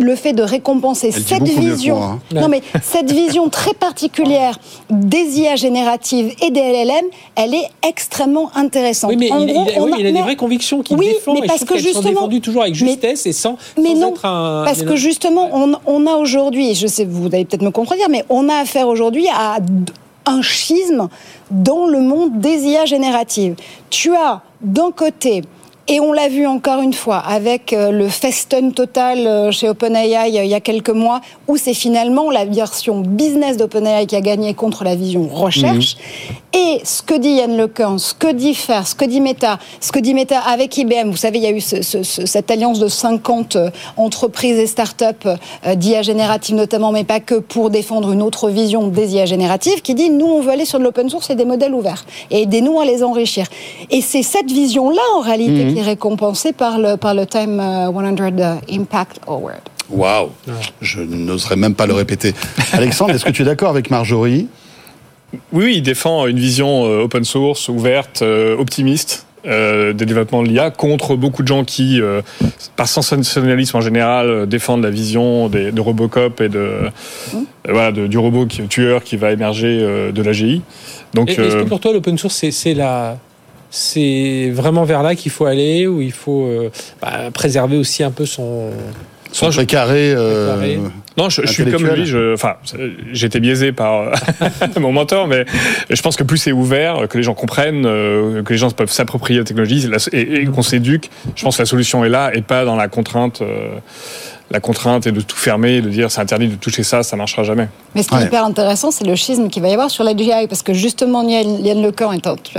le 0.00 0.16
fait 0.16 0.32
de 0.32 0.42
récompenser 0.42 1.10
cette 1.10 1.42
vision. 1.42 2.02
Hein. 2.02 2.18
Non, 2.34 2.48
mais 2.48 2.62
cette 2.82 3.10
vision 3.12 3.48
très 3.48 3.74
particulière 3.74 4.58
des 5.08 5.40
IA 5.40 5.56
génératives 5.56 6.34
et 6.42 6.50
des 6.50 6.60
LLM, 6.60 7.06
elle 7.34 7.54
est 7.54 7.68
extrêmement 7.86 8.50
intéressante. 8.54 9.10
Oui, 9.10 9.16
mais 9.16 9.28
il, 9.28 9.50
il, 10.00 10.06
a, 10.06 10.12
des 10.12 10.22
vraies 10.22 10.36
convictions 10.36 10.82
qu'il 10.82 10.98
oui, 10.98 11.06
défend. 11.06 11.34
Mais 11.34 11.46
parce 11.46 11.64
que 11.64 11.78
justement, 11.78 12.30
sont 12.30 12.40
toujours 12.40 12.62
avec 12.62 12.74
justesse 12.74 13.26
et 13.26 13.32
sans, 13.32 13.56
mais 13.80 13.94
non, 13.94 14.10
être 14.10 14.24
un. 14.26 14.64
Parce 14.64 14.82
que 14.82 14.96
justement, 14.96 15.48
on, 15.52 15.74
on 15.86 16.06
a 16.06 16.16
aujourd'hui, 16.16 16.74
je 16.74 16.86
sais, 16.86 17.04
vous 17.04 17.26
allez 17.26 17.44
peut-être 17.44 17.62
me 17.62 17.70
contredire, 17.70 18.08
mais 18.10 18.24
on 18.28 18.48
a 18.48 18.56
affaire 18.56 18.88
aujourd'hui 18.88 19.26
à 19.28 19.58
un 20.26 20.42
schisme 20.42 21.08
dans 21.50 21.86
le 21.86 22.00
monde 22.00 22.38
des 22.38 22.66
IA 22.66 22.84
génératives. 22.84 23.54
Tu 23.90 24.14
as 24.14 24.42
d'un 24.60 24.90
côté 24.90 25.42
et 25.90 26.00
on 26.00 26.12
l'a 26.12 26.28
vu 26.28 26.46
encore 26.46 26.82
une 26.82 26.92
fois 26.92 27.16
avec 27.16 27.72
euh, 27.72 27.90
le 27.90 28.08
festin 28.08 28.70
total 28.70 29.26
euh, 29.26 29.50
chez 29.50 29.70
OpenAI 29.70 30.28
il 30.28 30.46
y 30.46 30.54
a 30.54 30.60
quelques 30.60 30.90
mois, 30.90 31.22
où 31.48 31.56
c'est 31.56 31.72
finalement 31.72 32.30
la 32.30 32.44
version 32.44 33.00
business 33.00 33.56
d'OpenAI 33.56 34.06
qui 34.06 34.14
a 34.14 34.20
gagné 34.20 34.52
contre 34.52 34.84
la 34.84 34.94
vision 34.94 35.26
recherche. 35.32 35.96
Mhm. 35.96 36.36
Et 36.60 36.80
ce 36.84 37.02
que 37.02 37.14
dit 37.14 37.30
Yann 37.30 37.56
Lequin, 37.56 37.98
ce 37.98 38.12
que 38.12 38.30
dit 38.32 38.54
Fer, 38.54 38.86
ce 38.86 38.94
que 38.94 39.04
dit 39.04 39.20
Meta, 39.20 39.58
ce 39.80 39.92
que 39.92 39.98
dit 39.98 40.12
Meta 40.12 40.40
avec 40.40 40.76
IBM, 40.76 41.10
vous 41.10 41.16
savez, 41.16 41.38
il 41.38 41.44
y 41.44 41.46
a 41.46 41.52
eu 41.52 41.60
cette 41.60 42.50
alliance 42.50 42.80
de 42.80 42.88
50 42.88 43.56
euh, 43.56 43.70
entreprises 43.96 44.58
et 44.58 44.66
start-up 44.66 45.26
d'IA 45.76 46.02
générative 46.02 46.56
notamment, 46.56 46.92
mais 46.92 47.04
pas 47.04 47.20
que 47.20 47.36
pour 47.36 47.70
défendre 47.70 48.12
une 48.12 48.22
autre 48.22 48.50
vision 48.50 48.88
des 48.88 49.14
IA 49.14 49.24
génératives, 49.24 49.80
qui 49.80 49.94
dit 49.94 50.10
nous 50.10 50.26
on 50.26 50.40
veut 50.40 50.50
aller 50.50 50.64
sur 50.64 50.78
de 50.78 50.84
l'open 50.84 51.08
source 51.08 51.30
et 51.30 51.34
des 51.34 51.44
modèles 51.44 51.74
ouverts 51.74 52.04
et 52.30 52.42
aidez-nous 52.42 52.78
à 52.78 52.84
les 52.84 53.02
enrichir. 53.02 53.46
Et 53.90 54.00
c'est 54.00 54.22
cette 54.22 54.50
vision-là 54.50 55.02
en 55.16 55.20
réalité 55.20 55.64
mhm. 55.64 55.74
qui 55.74 55.77
récompensé 55.82 56.52
par 56.52 56.78
le, 56.78 56.96
par 56.96 57.14
le 57.14 57.26
Time 57.26 57.58
100 57.58 57.96
euh, 57.96 58.56
Impact 58.70 59.20
Award. 59.26 59.60
Waouh 59.90 60.30
Je 60.80 61.00
n'oserais 61.00 61.56
même 61.56 61.74
pas 61.74 61.86
le 61.86 61.94
répéter. 61.94 62.34
Alexandre, 62.72 63.14
est-ce 63.14 63.24
que 63.24 63.30
tu 63.30 63.42
es 63.42 63.44
d'accord 63.44 63.70
avec 63.70 63.90
Marjorie? 63.90 64.48
Oui, 65.52 65.74
il 65.76 65.82
défend 65.82 66.26
une 66.26 66.38
vision 66.38 66.86
euh, 66.86 67.02
open 67.02 67.24
source, 67.24 67.68
ouverte, 67.68 68.22
euh, 68.22 68.56
optimiste 68.56 69.24
des 69.44 69.94
développements 69.94 70.42
de 70.42 70.48
l'IA 70.48 70.70
contre 70.70 71.16
beaucoup 71.16 71.42
de 71.42 71.48
gens 71.48 71.64
qui, 71.64 72.02
par 72.76 72.86
sensationnalisme 72.86 73.78
en 73.78 73.80
général, 73.80 74.46
défendent 74.46 74.82
la 74.82 74.90
vision 74.90 75.48
de 75.48 75.80
Robocop 75.80 76.42
et 76.42 76.50
de, 76.50 76.90
mmh. 77.32 77.38
voilà, 77.66 77.92
du 77.92 78.18
robot 78.18 78.44
tueur 78.44 79.02
qui 79.02 79.16
va 79.16 79.32
émerger 79.32 79.78
de 80.12 80.22
l'AGI. 80.22 80.60
Donc, 81.14 81.30
est-ce 81.30 81.56
que 81.56 81.62
pour 81.62 81.80
toi 81.80 81.94
l'open 81.94 82.18
source 82.18 82.44
c'est 82.50 82.74
la 82.74 83.16
c'est 83.70 84.50
vraiment 84.52 84.84
vers 84.84 85.02
là 85.02 85.14
qu'il 85.14 85.30
faut 85.30 85.46
aller, 85.46 85.86
où 85.86 86.00
il 86.00 86.12
faut 86.12 86.46
euh, 86.46 86.70
bah, 87.00 87.30
préserver 87.32 87.76
aussi 87.76 88.02
un 88.02 88.10
peu 88.10 88.26
son, 88.26 88.70
son 89.32 89.50
précaré. 89.50 90.12
Euh, 90.16 90.78
non, 91.16 91.28
je, 91.28 91.44
suis 91.46 91.64
comme 91.66 91.86
lui. 91.86 92.06
Je, 92.06 92.34
enfin, 92.34 92.56
j'étais 93.12 93.40
biaisé 93.40 93.72
par 93.72 94.12
mon 94.80 94.92
mentor, 94.92 95.26
mais 95.26 95.44
je 95.90 96.00
pense 96.00 96.16
que 96.16 96.22
plus 96.22 96.38
c'est 96.38 96.52
ouvert, 96.52 97.08
que 97.08 97.18
les 97.18 97.24
gens 97.24 97.34
comprennent, 97.34 97.84
euh, 97.86 98.42
que 98.42 98.52
les 98.52 98.58
gens 98.58 98.70
peuvent 98.70 98.90
s'approprier 98.90 99.38
la 99.38 99.44
technologie 99.44 99.88
et, 100.12 100.44
qu'on 100.46 100.62
s'éduque, 100.62 101.10
je 101.34 101.42
pense 101.42 101.56
que 101.56 101.62
la 101.62 101.66
solution 101.66 102.04
est 102.04 102.08
là 102.08 102.30
et 102.34 102.42
pas 102.42 102.64
dans 102.64 102.76
la 102.76 102.88
contrainte 102.88 103.42
la 104.50 104.60
contrainte 104.60 105.06
est 105.06 105.12
de 105.12 105.20
tout 105.20 105.36
fermer, 105.36 105.80
de 105.80 105.88
dire 105.88 106.10
c'est 106.10 106.20
interdit 106.20 106.48
de 106.48 106.56
toucher 106.56 106.82
ça, 106.82 107.02
ça 107.02 107.16
marchera 107.16 107.42
jamais. 107.42 107.68
Mais 107.94 108.02
ce 108.02 108.08
qui 108.08 108.14
est 108.16 108.24
hyper 108.24 108.44
intéressant, 108.44 108.90
c'est 108.90 109.06
le 109.06 109.14
schisme 109.14 109.48
qu'il 109.48 109.62
va 109.62 109.68
y 109.68 109.72
avoir 109.72 109.90
sur 109.90 110.04
l'AGI, 110.04 110.46
parce 110.48 110.62
que 110.62 110.72
justement, 110.72 111.22
Yann 111.22 111.82
Lecan, 111.82 112.12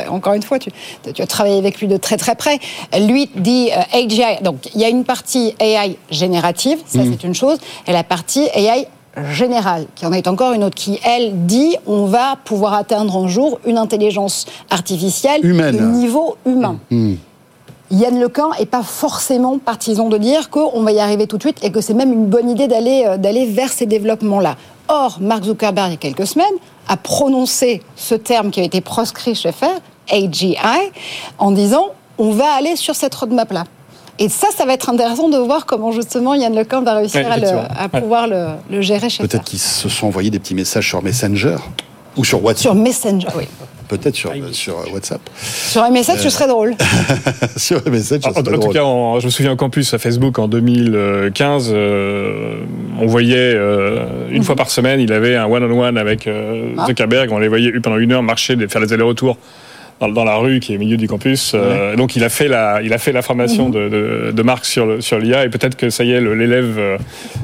encore 0.10 0.34
une 0.34 0.44
fois, 0.44 0.60
tu, 0.60 0.70
tu, 1.14 1.22
as 1.22 1.28
travaillé 1.28 1.58
avec 1.58 1.80
lui 1.80 1.88
de 1.88 1.98
très 1.98 2.18
très 2.18 2.36
près, 2.36 2.60
lui 3.00 3.30
dit 3.36 3.70
euh, 3.72 3.98
AGI, 3.98 4.44
donc 4.44 4.70
il 4.76 4.82
y 4.82 4.86
a 4.86 4.90
une 4.90 5.04
partie 5.04 5.56
AI 5.60 5.98
générative, 6.12 6.78
ça 6.86 7.00
mm. 7.00 7.12
c'est 7.12 7.24
une 7.26 7.36
chose, 7.36 7.58
et 7.88 7.92
la 7.92 8.04
partie 8.04 8.48
AI 8.54 8.88
générale, 9.32 9.86
qui 9.96 10.06
en 10.06 10.14
est 10.14 10.28
encore 10.28 10.54
une 10.54 10.64
autre, 10.64 10.76
qui, 10.76 11.00
elle, 11.04 11.46
dit 11.46 11.76
on 11.88 12.06
va 12.06 12.36
pouvoir 12.44 12.74
atteindre 12.74 13.18
un 13.18 13.28
jour 13.28 13.60
une 13.66 13.78
intelligence 13.78 14.46
artificielle 14.70 15.44
Humaine. 15.44 15.78
de 15.78 15.84
niveau 15.84 16.38
humain. 16.46 16.80
Mm. 16.92 17.16
Yann 17.92 18.20
Lequin 18.20 18.50
n'est 18.60 18.66
pas 18.66 18.84
forcément 18.84 19.58
partisan 19.58 20.10
de 20.10 20.18
dire 20.18 20.50
qu'on 20.50 20.82
va 20.84 20.92
y 20.92 21.00
arriver 21.00 21.28
tout 21.28 21.38
de 21.38 21.44
suite 21.44 21.58
et 21.64 21.72
que 21.72 21.82
c'est 21.82 21.94
même 21.94 22.14
une 22.14 22.28
bonne 22.28 22.50
idée 22.50 22.68
d'aller 22.68 23.04
euh, 23.08 23.18
d'aller 23.18 23.46
vers 23.46 23.72
ces 23.72 23.86
développements-là. 23.86 24.56
Or, 24.88 25.18
Mark 25.22 25.44
Zuckerberg, 25.44 25.90
il 25.90 25.92
y 25.92 25.96
a 25.96 25.98
quelques 25.98 26.28
semaines, 26.28 26.46
a 26.88 26.98
prononcé 26.98 27.82
ce 27.96 28.16
terme 28.16 28.52
qui 28.52 28.60
a 28.60 28.64
été 28.64 28.82
proscrit 28.82 29.36
chez 29.36 29.52
FR, 29.52 29.66
AGI, 30.12 30.58
en 31.38 31.52
disant 31.52 31.90
on 32.18 32.32
va 32.32 32.52
aller 32.54 32.76
sur 32.76 32.96
cette 32.96 33.16
roadmap-là. 33.16 33.64
Et 34.22 34.28
ça, 34.28 34.48
ça 34.56 34.66
va 34.66 34.74
être 34.74 34.90
intéressant 34.90 35.30
de 35.30 35.38
voir 35.38 35.66
comment 35.66 35.92
justement 35.92 36.34
Yann 36.34 36.54
Lequin 36.54 36.82
va 36.82 36.96
réussir 36.96 37.26
à, 37.32 37.88
pouvoir 37.88 38.28
le, 38.28 38.48
le, 38.70 38.82
gérer 38.82 39.10
chez 39.10 39.24
Peut-être 39.24 39.46
qu'ils 39.46 39.60
se 39.60 39.88
sont 39.88 40.08
envoyés 40.08 40.30
des 40.30 40.40
petits 40.40 40.56
messages 40.56 40.90
sur 40.90 41.02
Messenger 41.02 41.56
ou 42.18 42.26
sur 42.26 42.44
WhatsApp. 42.44 42.62
Sur 42.62 42.76
Messenger, 42.76 43.28
oui 43.38 43.48
peut-être 43.90 44.16
sur, 44.16 44.32
sur 44.54 44.94
WhatsApp. 44.94 45.20
Sur 45.42 45.90
message, 45.92 46.20
ce 46.20 46.30
serait 46.30 46.48
drôle. 46.48 46.76
sur 47.58 47.82
message, 47.90 48.22
ce 48.24 48.30
serait 48.30 48.44
drôle. 48.44 48.56
En 48.56 48.60
tout 48.60 48.70
cas, 48.70 49.20
je 49.20 49.26
me 49.26 49.32
souviens 49.32 49.52
au 49.52 49.56
campus 49.58 49.94
à 49.94 49.98
Facebook 49.98 50.40
en 50.40 50.48
2015, 50.48 51.72
euh, 51.74 52.62
on 53.00 53.08
voyait 53.08 53.54
euh, 53.56 54.30
une 54.30 54.44
fois 54.44 54.56
par 54.56 54.70
semaine, 54.70 55.00
il 55.00 55.12
avait 55.12 55.36
un 55.36 55.46
one-on-one 55.46 55.98
avec 55.98 56.28
euh, 56.28 56.74
ah. 56.78 56.86
Zuckerberg. 56.86 57.32
On 57.32 57.40
les 57.40 57.48
voyait 57.48 57.72
pendant 57.80 57.98
une 57.98 58.12
heure 58.12 58.24
marcher, 58.24 58.56
faire 58.68 58.82
des 58.82 58.94
allers-retours 58.94 59.38
dans, 60.08 60.24
la 60.24 60.36
rue 60.36 60.60
qui 60.60 60.74
est 60.74 60.76
au 60.78 60.80
milieu 60.80 60.98
du 60.98 61.08
campus. 61.08 61.52
Euh, 61.54 61.96
donc 61.96 62.16
il 62.16 62.24
a 62.24 62.30
fait 62.30 62.48
la, 62.48 62.82
il 62.82 62.94
a 62.94 62.98
fait 62.98 63.12
la 63.12 63.22
formation 63.22 63.68
mhm. 63.68 63.74
de, 63.74 64.32
de, 64.32 64.44
Marc 64.44 64.66
sur, 64.66 65.02
sur 65.04 65.20
l'IA 65.20 65.46
et 65.46 65.50
peut-être 65.50 65.76
que 65.76 65.90
ça 65.90 66.04
y 66.04 66.12
est, 66.12 66.22
l'élève 66.22 66.76
euh, 66.78 66.98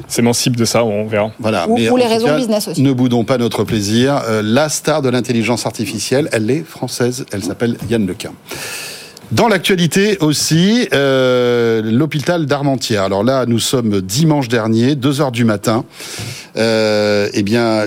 s'émancipe 0.08 0.56
de 0.56 0.64
ça, 0.64 0.84
on 0.84 1.06
verra. 1.06 1.30
Voilà. 1.38 1.68
Ou, 1.68 1.96
les 1.96 2.06
raisons 2.06 2.36
business 2.36 2.68
aussi. 2.68 2.82
Ne 2.82 2.92
boudons 2.92 3.24
pas 3.24 3.38
notre 3.38 3.64
plaisir. 3.64 4.22
Euh, 4.28 4.42
la 4.44 4.68
star 4.68 5.02
de 5.02 5.08
l'intelligence 5.08 5.66
artificielle, 5.66 6.28
elle 6.32 6.50
est 6.50 6.64
française, 6.64 7.26
elle 7.32 7.42
s'appelle 7.42 7.76
Yann 7.90 8.06
Lequin. 8.06 8.32
Dans 9.32 9.48
l'actualité 9.48 10.18
aussi, 10.20 10.88
euh, 10.92 11.82
l'hôpital 11.82 12.46
d'Armentières. 12.46 13.02
Alors 13.02 13.24
là, 13.24 13.44
nous 13.44 13.58
sommes 13.58 14.00
dimanche 14.00 14.46
dernier, 14.46 14.94
2 14.94 15.20
heures 15.20 15.32
du 15.32 15.44
matin. 15.44 15.84
Euh, 16.56 17.28
eh 17.34 17.42
bien, 17.42 17.86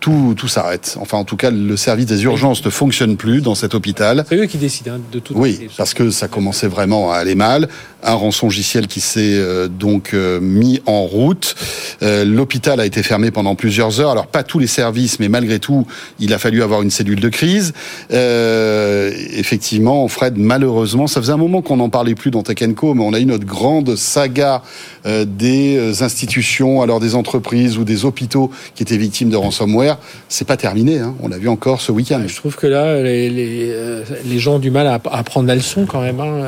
tout, 0.00 0.34
tout 0.36 0.48
s'arrête. 0.48 0.96
Enfin, 0.98 1.18
en 1.18 1.24
tout 1.24 1.36
cas, 1.36 1.50
le 1.50 1.76
service 1.76 2.06
des 2.06 2.24
urgences 2.24 2.64
ne 2.64 2.70
fonctionne 2.70 3.18
plus 3.18 3.42
dans 3.42 3.54
cet 3.54 3.74
hôpital. 3.74 4.24
C'est 4.28 4.36
eux 4.36 4.46
qui 4.46 4.56
décident 4.56 4.92
hein, 4.94 5.00
de 5.12 5.18
tout. 5.18 5.34
Oui, 5.36 5.68
parce 5.76 5.92
que 5.92 6.10
ça 6.10 6.26
commençait 6.26 6.68
vraiment 6.68 7.12
à 7.12 7.16
aller 7.16 7.34
mal. 7.34 7.68
Un 8.02 8.14
rançongiciel 8.14 8.88
qui 8.88 9.00
s'est 9.00 9.34
euh, 9.34 9.68
donc 9.68 10.14
mis 10.14 10.80
en 10.86 11.02
route. 11.02 11.54
L'hôpital 12.00 12.80
a 12.80 12.86
été 12.86 13.02
fermé 13.02 13.30
pendant 13.30 13.54
plusieurs 13.54 14.00
heures. 14.00 14.10
Alors, 14.10 14.26
pas 14.26 14.42
tous 14.42 14.58
les 14.58 14.66
services, 14.66 15.20
mais 15.20 15.28
malgré 15.28 15.58
tout, 15.58 15.86
il 16.18 16.32
a 16.32 16.38
fallu 16.38 16.62
avoir 16.62 16.80
une 16.82 16.90
cellule 16.90 17.20
de 17.20 17.28
crise. 17.28 17.74
effectivement, 18.10 20.08
Fred, 20.08 20.38
malheureusement, 20.62 21.08
ça 21.08 21.20
faisait 21.20 21.32
un 21.32 21.36
moment 21.36 21.60
qu'on 21.60 21.76
n'en 21.76 21.88
parlait 21.88 22.14
plus 22.14 22.30
dans 22.30 22.42
Tech 22.42 22.58
mais 22.60 22.74
on 22.82 23.12
a 23.12 23.18
eu 23.18 23.26
notre 23.26 23.44
grande 23.44 23.96
saga 23.96 24.62
des 25.04 26.02
institutions, 26.02 26.82
alors 26.82 27.00
des 27.00 27.16
entreprises 27.16 27.78
ou 27.78 27.84
des 27.84 28.04
hôpitaux 28.04 28.50
qui 28.76 28.84
étaient 28.84 28.96
victimes 28.96 29.30
de 29.30 29.36
ransomware, 29.36 29.98
c'est 30.28 30.46
pas 30.46 30.56
terminé. 30.56 31.00
Hein. 31.00 31.14
On 31.20 31.28
l'a 31.28 31.38
vu 31.38 31.48
encore 31.48 31.80
ce 31.80 31.90
week-end. 31.90 32.22
Je 32.26 32.36
trouve 32.36 32.54
que 32.54 32.68
là, 32.68 33.02
les, 33.02 33.28
les, 33.28 33.70
euh, 33.72 34.04
gens 34.38 34.54
ont 34.54 34.58
du 34.60 34.70
mal 34.70 34.86
à, 34.86 35.00
à 35.10 35.22
prendre 35.24 35.48
la 35.48 35.56
leçon 35.56 35.84
quand 35.86 36.00
même. 36.00 36.20
Hein. 36.20 36.44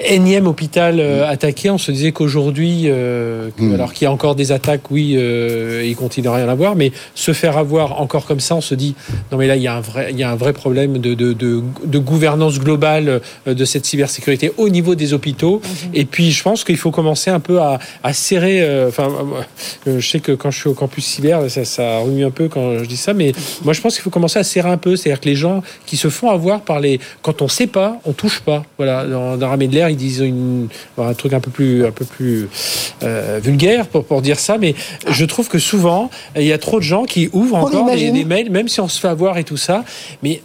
Énième 0.00 0.46
hôpital 0.46 1.00
euh, 1.00 1.28
attaqué. 1.28 1.70
On 1.70 1.78
se 1.78 1.90
disait 1.90 2.12
qu'aujourd'hui, 2.12 2.82
euh, 2.86 3.50
mm. 3.58 3.74
alors 3.74 3.92
qu'il 3.92 4.04
y 4.04 4.08
a 4.08 4.12
encore 4.12 4.36
des 4.36 4.52
attaques, 4.52 4.92
oui, 4.92 5.14
euh, 5.16 5.82
il 5.84 5.96
continue 5.96 6.28
à 6.28 6.34
rien 6.34 6.48
avoir, 6.48 6.76
mais 6.76 6.92
se 7.16 7.32
faire 7.32 7.58
avoir 7.58 8.00
encore 8.00 8.24
comme 8.24 8.38
ça, 8.38 8.54
on 8.54 8.60
se 8.60 8.76
dit 8.76 8.94
non 9.32 9.38
mais 9.38 9.48
là 9.48 9.56
il 9.56 9.62
y 9.62 9.66
a 9.66 9.74
un 9.74 9.80
vrai, 9.80 10.08
il 10.12 10.18
y 10.18 10.22
a 10.22 10.30
un 10.30 10.36
vrai 10.36 10.52
problème 10.52 10.98
de, 10.98 11.14
de, 11.14 11.32
de, 11.32 11.98
gouvernance 11.98 12.60
globale 12.60 13.20
euh, 13.48 13.54
de 13.54 13.64
cette 13.64 13.86
cybersécurité 13.86 14.52
au 14.56 14.68
niveau 14.68 14.94
des 14.94 15.14
hôpitaux. 15.14 15.60
Mm-hmm. 15.64 15.88
Et 15.94 16.04
puis 16.04 16.30
je 16.30 16.42
pense 16.44 16.62
qu'il 16.62 16.76
faut 16.76 16.92
commencer 16.92 17.30
un 17.30 17.40
peu 17.40 17.60
à, 17.60 17.80
à 18.04 18.12
serrer. 18.12 18.86
Enfin, 18.86 19.08
je 19.86 20.00
sais 20.00 20.20
que 20.20 20.32
quand 20.32 20.52
je 20.52 20.60
suis 20.60 20.68
au 20.68 20.74
campus 20.74 21.04
cyber, 21.04 21.50
ça, 21.50 21.64
ça 21.64 21.98
remue 21.98 22.24
un 22.24 22.30
peu 22.30 22.48
quand 22.48 22.78
je 22.78 22.84
dis 22.84 22.96
ça, 22.96 23.14
mais 23.14 23.32
moi 23.64 23.72
je 23.72 23.80
pense 23.80 23.94
qu'il 23.94 24.02
faut 24.02 24.10
commencer 24.10 24.38
à 24.38 24.44
serrer 24.44 24.70
un 24.70 24.76
peu, 24.76 24.94
c'est-à-dire 24.94 25.20
que 25.20 25.28
les 25.28 25.34
gens 25.34 25.62
qui 25.86 25.96
se 25.96 26.08
font 26.08 26.30
avoir 26.30 26.60
par 26.60 26.78
les, 26.78 27.00
quand 27.22 27.42
on 27.42 27.48
sait 27.48 27.66
pas, 27.66 27.98
on 28.04 28.12
touche 28.12 28.40
pas. 28.40 28.64
Voilà, 28.76 29.04
dans, 29.04 29.36
dans 29.36 29.56
de 29.56 29.74
l'air 29.74 29.87
ils 29.88 29.96
disent 29.96 30.20
une, 30.20 30.68
un 30.98 31.14
truc 31.14 31.32
un 31.32 31.40
peu 31.40 31.50
plus, 31.50 31.86
un 31.86 31.90
peu 31.90 32.04
plus 32.04 32.48
euh, 33.02 33.40
vulgaire 33.42 33.86
pour, 33.86 34.04
pour 34.04 34.22
dire 34.22 34.38
ça, 34.38 34.58
mais 34.58 34.74
je 35.08 35.24
trouve 35.24 35.48
que 35.48 35.58
souvent, 35.58 36.10
il 36.36 36.44
y 36.44 36.52
a 36.52 36.58
trop 36.58 36.78
de 36.78 36.84
gens 36.84 37.04
qui 37.04 37.28
ouvrent 37.32 37.56
encore 37.56 37.90
des, 37.90 38.24
mails, 38.24 38.50
même 38.50 38.68
si 38.68 38.80
on 38.80 38.88
se 38.88 39.00
fait 39.00 39.08
avoir 39.08 39.38
et 39.38 39.44
tout 39.44 39.56
ça. 39.56 39.84
Mais 40.22 40.42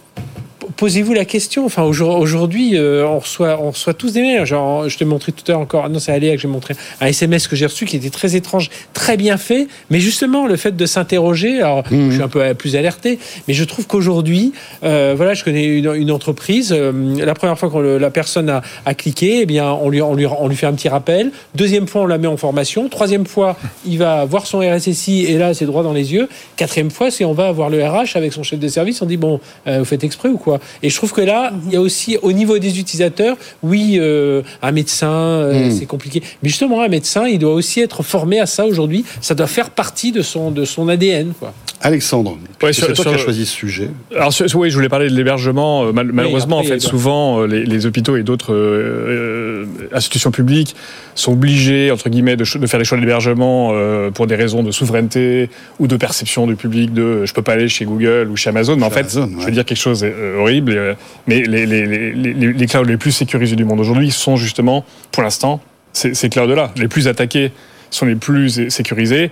posez-vous 0.76 1.12
la 1.12 1.24
question. 1.24 1.64
Enfin, 1.64 1.82
aujourd'hui, 1.82 2.76
euh, 2.76 3.06
on, 3.06 3.18
reçoit, 3.18 3.58
on 3.60 3.70
reçoit 3.70 3.94
tous 3.94 4.12
des 4.12 4.22
mails. 4.22 4.44
Genre, 4.44 4.88
je 4.88 4.98
te 4.98 5.04
montrais 5.04 5.32
tout 5.32 5.44
à 5.48 5.52
l'heure 5.52 5.60
encore, 5.60 5.88
non, 5.88 5.98
c'est 5.98 6.12
Aléa 6.12 6.34
que 6.34 6.40
j'ai 6.40 6.48
montré 6.48 6.74
un 7.00 7.06
SMS 7.06 7.48
que 7.48 7.56
j'ai 7.56 7.66
reçu 7.66 7.84
qui 7.84 7.96
était 7.96 8.10
très 8.10 8.36
étrange, 8.36 8.70
très 8.92 9.16
bien 9.16 9.36
fait. 9.36 9.68
Mais 9.90 10.00
justement, 10.00 10.46
le 10.46 10.56
fait 10.56 10.76
de 10.76 10.86
s'interroger, 10.86 11.60
alors 11.60 11.84
mmh. 11.90 12.10
je 12.10 12.14
suis 12.14 12.22
un 12.22 12.28
peu 12.28 12.54
plus 12.54 12.76
alerté, 12.76 13.18
mais 13.48 13.54
je 13.54 13.64
trouve 13.64 13.86
qu'aujourd'hui, 13.86 14.52
euh, 14.82 15.14
voilà, 15.16 15.34
je 15.34 15.44
connais 15.44 15.64
une, 15.64 16.10
entreprise. 16.10 16.72
Euh, 16.76 16.92
la 17.24 17.34
première 17.34 17.58
fois 17.58 17.70
que 17.70 17.78
la 17.78 18.10
personne 18.10 18.50
a, 18.50 18.62
a, 18.86 18.94
cliqué, 18.94 19.40
eh 19.42 19.46
bien, 19.46 19.70
on 19.72 19.88
lui, 19.88 20.02
on, 20.02 20.14
lui, 20.14 20.26
on 20.26 20.48
lui 20.48 20.56
fait 20.56 20.66
un 20.66 20.74
petit 20.74 20.88
rappel. 20.88 21.30
Deuxième 21.54 21.86
fois, 21.86 22.02
on 22.02 22.06
la 22.06 22.18
met 22.18 22.28
en 22.28 22.36
formation. 22.36 22.88
Troisième 22.88 23.26
fois, 23.26 23.56
il 23.86 23.98
va 23.98 24.24
voir 24.24 24.46
son 24.46 24.58
RSSI 24.58 25.24
et 25.26 25.38
là, 25.38 25.54
c'est 25.54 25.66
droit 25.66 25.82
dans 25.82 25.92
les 25.92 26.12
yeux. 26.12 26.28
Quatrième 26.56 26.90
fois, 26.90 27.10
c'est 27.10 27.24
on 27.24 27.32
va 27.32 27.48
avoir 27.48 27.70
le 27.70 27.84
RH 27.84 28.16
avec 28.16 28.32
son 28.32 28.42
chef 28.42 28.58
de 28.58 28.68
service. 28.68 29.02
On 29.02 29.06
dit 29.06 29.16
bon, 29.16 29.40
vous 29.66 29.84
faites 29.84 30.04
exprès 30.04 30.28
ou 30.28 30.36
quoi? 30.36 30.60
Et 30.82 30.90
je 30.90 30.96
trouve 30.96 31.12
que 31.12 31.20
là, 31.20 31.52
il 31.66 31.72
y 31.72 31.76
a 31.76 31.80
aussi 31.80 32.18
au 32.22 32.32
niveau 32.32 32.58
des 32.58 32.78
utilisateurs, 32.78 33.36
oui, 33.62 33.98
euh, 33.98 34.42
un 34.62 34.72
médecin, 34.72 35.10
euh, 35.10 35.68
hmm. 35.68 35.70
c'est 35.72 35.86
compliqué. 35.86 36.22
Mais 36.42 36.48
justement, 36.48 36.82
un 36.82 36.88
médecin, 36.88 37.26
il 37.26 37.38
doit 37.38 37.54
aussi 37.54 37.80
être 37.80 38.02
formé 38.02 38.40
à 38.40 38.46
ça 38.46 38.66
aujourd'hui. 38.66 39.04
Ça 39.20 39.34
doit 39.34 39.46
faire 39.46 39.70
partie 39.70 40.12
de 40.12 40.22
son, 40.22 40.50
de 40.50 40.64
son 40.64 40.88
ADN. 40.88 41.32
Quoi. 41.38 41.52
Alexandre, 41.80 42.38
c'est 42.72 42.94
toi 42.94 43.04
qui 43.04 43.14
as 43.14 43.18
choisi 43.18 43.44
ce 43.44 43.54
sujet. 43.54 43.90
Alors, 44.14 44.32
oui, 44.54 44.70
je 44.70 44.74
voulais 44.74 44.88
parler 44.88 45.10
de 45.10 45.14
l'hébergement. 45.14 45.84
Euh, 45.84 45.92
malheureusement, 45.92 46.58
en 46.58 46.62
fait, 46.62 46.80
souvent, 46.80 47.42
les, 47.42 47.86
hôpitaux 47.86 48.16
et 48.16 48.22
d'autres 48.22 49.64
institutions 49.92 50.30
publiques 50.30 50.74
sont 51.14 51.32
obligés, 51.32 51.90
entre 51.90 52.08
guillemets, 52.08 52.36
de, 52.36 52.44
faire 52.44 52.78
des 52.78 52.84
choix 52.84 52.98
d'hébergement 52.98 53.74
pour 54.14 54.26
des 54.26 54.34
raisons 54.34 54.62
de 54.62 54.70
souveraineté 54.70 55.50
ou 55.78 55.86
de 55.86 55.96
perception 55.96 56.46
du 56.46 56.56
public 56.56 56.94
de 56.94 57.26
je 57.26 57.34
peux 57.34 57.42
pas 57.42 57.52
aller 57.52 57.68
chez 57.68 57.84
Google 57.84 58.28
ou 58.30 58.36
chez 58.36 58.48
Amazon. 58.50 58.76
Mais 58.76 58.84
en 58.84 58.90
fait, 58.90 59.12
je 59.12 59.44
veux 59.44 59.50
dire 59.50 59.64
quelque 59.64 59.76
chose 59.76 60.06
horrible. 60.38 60.53
Mais 60.60 61.42
les, 61.42 61.66
les, 61.66 62.12
les, 62.34 62.66
clouds 62.66 62.84
les 62.84 62.96
plus 62.96 63.12
sécurisés 63.12 63.56
du 63.56 63.64
monde 63.64 63.80
aujourd'hui 63.80 64.10
sont 64.10 64.36
justement, 64.36 64.84
pour 65.12 65.22
l'instant, 65.22 65.60
ces, 65.92 66.14
ces 66.14 66.28
clouds-là. 66.28 66.72
Les 66.76 66.88
plus 66.88 67.08
attaqués 67.08 67.52
sont 67.94 68.06
les 68.06 68.16
plus 68.16 68.68
sécurisés. 68.68 69.30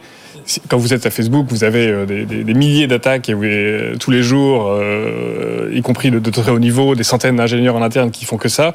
Quand 0.68 0.78
vous 0.78 0.92
êtes 0.94 1.06
à 1.06 1.10
Facebook, 1.10 1.46
vous 1.48 1.64
avez 1.64 1.88
euh, 1.88 2.06
des, 2.06 2.54
milliers 2.54 2.86
d'attaques 2.86 3.28
euh, 3.28 3.96
tous 3.96 4.10
les 4.10 4.22
jours, 4.22 4.68
euh, 4.70 5.70
y 5.72 5.82
compris 5.82 6.10
de, 6.10 6.30
très 6.30 6.50
haut 6.50 6.58
niveau, 6.58 6.94
des 6.94 7.04
centaines 7.04 7.36
d'ingénieurs 7.36 7.76
en 7.76 7.82
interne 7.82 8.10
qui 8.10 8.24
font 8.24 8.38
que 8.38 8.48
ça. 8.48 8.74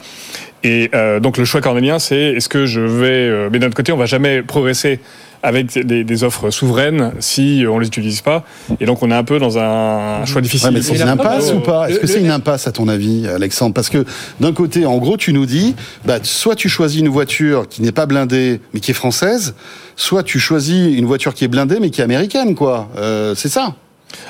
Et 0.63 0.89
euh, 0.93 1.19
donc 1.19 1.37
le 1.37 1.45
choix 1.45 1.61
cornélien, 1.61 1.99
c'est 1.99 2.15
est-ce 2.15 2.49
que 2.49 2.65
je 2.65 2.81
vais... 2.81 3.49
mais 3.49 3.59
d'un 3.59 3.67
autre 3.67 3.75
côté, 3.75 3.91
on 3.91 3.97
va 3.97 4.05
jamais 4.05 4.41
progresser 4.41 4.99
avec 5.43 5.73
des, 5.73 6.03
des, 6.03 6.23
offres 6.23 6.49
souveraines 6.49 7.13
si 7.19 7.63
on 7.69 7.79
les 7.79 7.87
utilise 7.87 8.21
pas. 8.21 8.43
Et 8.79 8.85
donc 8.85 9.03
on 9.03 9.11
est 9.11 9.15
un 9.15 9.23
peu 9.23 9.39
dans 9.39 9.57
un 9.57 10.25
choix 10.25 10.41
difficile. 10.41 10.71
mais 10.73 10.81
c'est 10.81 10.95
une 10.95 11.01
impasse 11.07 11.51
ou 11.53 11.59
pas 11.59 11.89
Est-ce 11.89 11.99
que 11.99 12.07
c'est 12.07 12.21
une 12.21 12.31
impasse 12.31 12.67
à 12.67 12.71
ton 12.71 12.87
avis, 12.87 13.27
Alexandre? 13.27 13.73
Parce 13.73 13.89
que 13.89 14.05
d'un 14.39 14.53
côté, 14.53 14.85
en 14.85 14.97
gros, 14.97 15.17
tu 15.17 15.33
nous 15.33 15.45
dis, 15.45 15.75
bah, 16.05 16.19
soit 16.23 16.55
tu 16.55 16.69
choisis 16.69 16.99
une 16.99 17.09
voiture 17.09 17.67
qui 17.67 17.81
n'est 17.81 17.91
pas 17.91 18.05
blindée 18.05 18.59
mais 18.73 18.79
qui 18.79 18.91
est 18.91 18.95
française, 18.95 19.55
soit 19.95 20.23
tu 20.23 20.39
choisis 20.39 20.95
une 20.97 21.05
voiture 21.05 21.33
qui 21.33 21.43
est 21.43 21.49
blindée 21.49 21.79
mais 21.79 21.89
qui 21.89 22.01
est 22.01 22.03
américaine, 22.03 22.55
quoi. 22.55 22.89
Euh, 22.97 23.35
c'est 23.35 23.49
ça. 23.49 23.75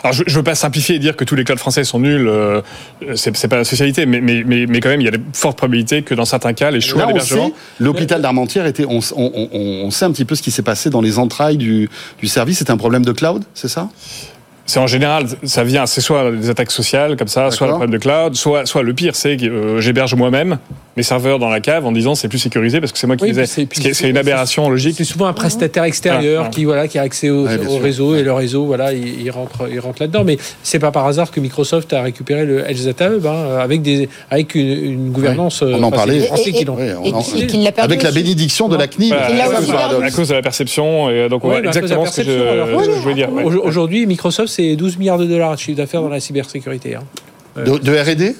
Alors, 0.03 0.13
je 0.13 0.23
ne 0.23 0.31
veux 0.31 0.43
pas 0.43 0.55
simplifier 0.55 0.95
et 0.95 0.99
dire 0.99 1.15
que 1.15 1.23
tous 1.23 1.35
les 1.35 1.43
clouds 1.43 1.57
français 1.57 1.83
sont 1.83 1.99
nuls, 1.99 2.27
euh, 2.27 2.61
c'est 3.15 3.47
pas 3.47 3.57
la 3.57 3.63
spécialité, 3.63 4.05
mais, 4.05 4.21
mais, 4.21 4.43
mais, 4.43 4.79
quand 4.79 4.89
même, 4.89 5.01
il 5.01 5.05
y 5.05 5.07
a 5.07 5.11
de 5.11 5.21
fortes 5.33 5.57
probabilités 5.57 6.01
que 6.01 6.13
dans 6.13 6.25
certains 6.25 6.53
cas, 6.53 6.71
les 6.71 6.81
choix 6.81 7.05
d'hébergement. 7.05 7.51
L'hôpital 7.79 8.21
d'Armentières 8.21 8.65
était. 8.65 8.85
On, 8.85 8.99
on, 9.15 9.49
on, 9.85 9.91
sait 9.91 10.05
un 10.05 10.11
petit 10.11 10.25
peu 10.25 10.35
ce 10.35 10.41
qui 10.41 10.51
s'est 10.51 10.63
passé 10.63 10.89
dans 10.89 11.01
les 11.01 11.19
entrailles 11.19 11.57
du, 11.57 11.89
du 12.19 12.27
service. 12.27 12.59
C'est 12.59 12.69
un 12.69 12.77
problème 12.77 13.05
de 13.05 13.11
cloud, 13.11 13.43
c'est 13.53 13.67
ça? 13.67 13.89
C'est 14.65 14.79
en 14.79 14.87
général, 14.87 15.27
ça 15.43 15.63
vient, 15.63 15.85
c'est 15.85 16.01
soit 16.01 16.29
des 16.31 16.49
attaques 16.49 16.71
sociales 16.71 17.15
comme 17.15 17.29
ça, 17.29 17.51
soit 17.51 17.67
le 17.67 17.73
problème 17.73 17.91
de 17.91 17.97
cloud, 17.97 18.35
soit, 18.35 18.65
soit 18.65 18.83
le 18.83 18.93
pire, 18.93 19.15
c'est 19.15 19.37
que 19.37 19.45
euh, 19.45 19.79
j'héberge 19.79 20.13
moi-même 20.15 20.57
mes 20.97 21.03
serveurs 21.03 21.37
dans 21.37 21.49
la 21.49 21.61
cave 21.61 21.85
en 21.85 21.91
disant 21.91 22.15
c'est 22.15 22.27
plus 22.27 22.39
sécurisé 22.39 22.79
parce 22.79 22.91
que 22.91 22.97
c'est 22.97 23.05
moi 23.05 23.15
qui 23.15 23.31
les 23.31 23.39
ai. 23.39 23.45
C'est 23.45 24.09
une 24.09 24.17
aberration 24.17 24.67
logique. 24.67 24.95
C'est 24.97 25.03
souvent 25.03 25.27
un 25.27 25.33
prestataire 25.33 25.83
extérieur 25.83 26.49
qui 26.49 26.65
voilà 26.65 26.87
qui 26.87 26.97
a 26.97 27.03
accès 27.03 27.29
au, 27.29 27.45
réseau 27.79 28.15
et 28.15 28.23
le 28.23 28.33
réseau 28.33 28.65
voilà 28.65 28.91
il, 28.93 29.29
rentre 29.29 29.69
il 29.71 29.79
rentre 29.79 30.01
là-dedans. 30.01 30.23
Mais 30.23 30.37
c'est 30.63 30.79
pas 30.79 30.91
par 30.91 31.05
hasard 31.05 31.29
que 31.29 31.39
Microsoft 31.39 31.93
a 31.93 32.01
récupéré 32.01 32.45
le 32.45 32.67
Edge 32.69 32.83
Data 32.83 33.09
Hub 33.09 33.25
hein, 33.27 33.57
avec 33.59 33.83
des 33.83 34.09
avec 34.31 34.55
une, 34.55 35.11
gouvernance. 35.11 35.61
On 35.61 35.83
en 35.83 35.91
parlait. 35.91 36.27
avec 37.77 38.03
la 38.03 38.11
bénédiction 38.11 38.67
de 38.67 38.75
la 38.75 38.87
CNIL. 38.87 39.13
à 39.13 40.11
cause 40.11 40.29
de 40.29 40.33
la 40.33 40.41
perception 40.41 41.11
et 41.11 41.29
donc 41.29 41.43
exactement 41.63 42.05
ce 42.07 42.21
que 42.21 42.27
je 42.27 43.01
voulais 43.01 43.13
dire. 43.13 43.29
Aujourd'hui 43.31 44.07
Microsoft 44.07 44.49
c'est 44.49 44.75
12 44.75 44.97
milliards 44.97 45.19
de 45.19 45.25
dollars 45.25 45.53
de 45.53 45.59
chiffre 45.59 45.77
d'affaires 45.77 46.01
dans 46.01 46.09
la 46.09 46.19
cybersécurité. 46.19 46.95
Hein. 46.95 47.03
De, 47.63 47.71
R&D 47.71 48.29
euh, 48.29 48.33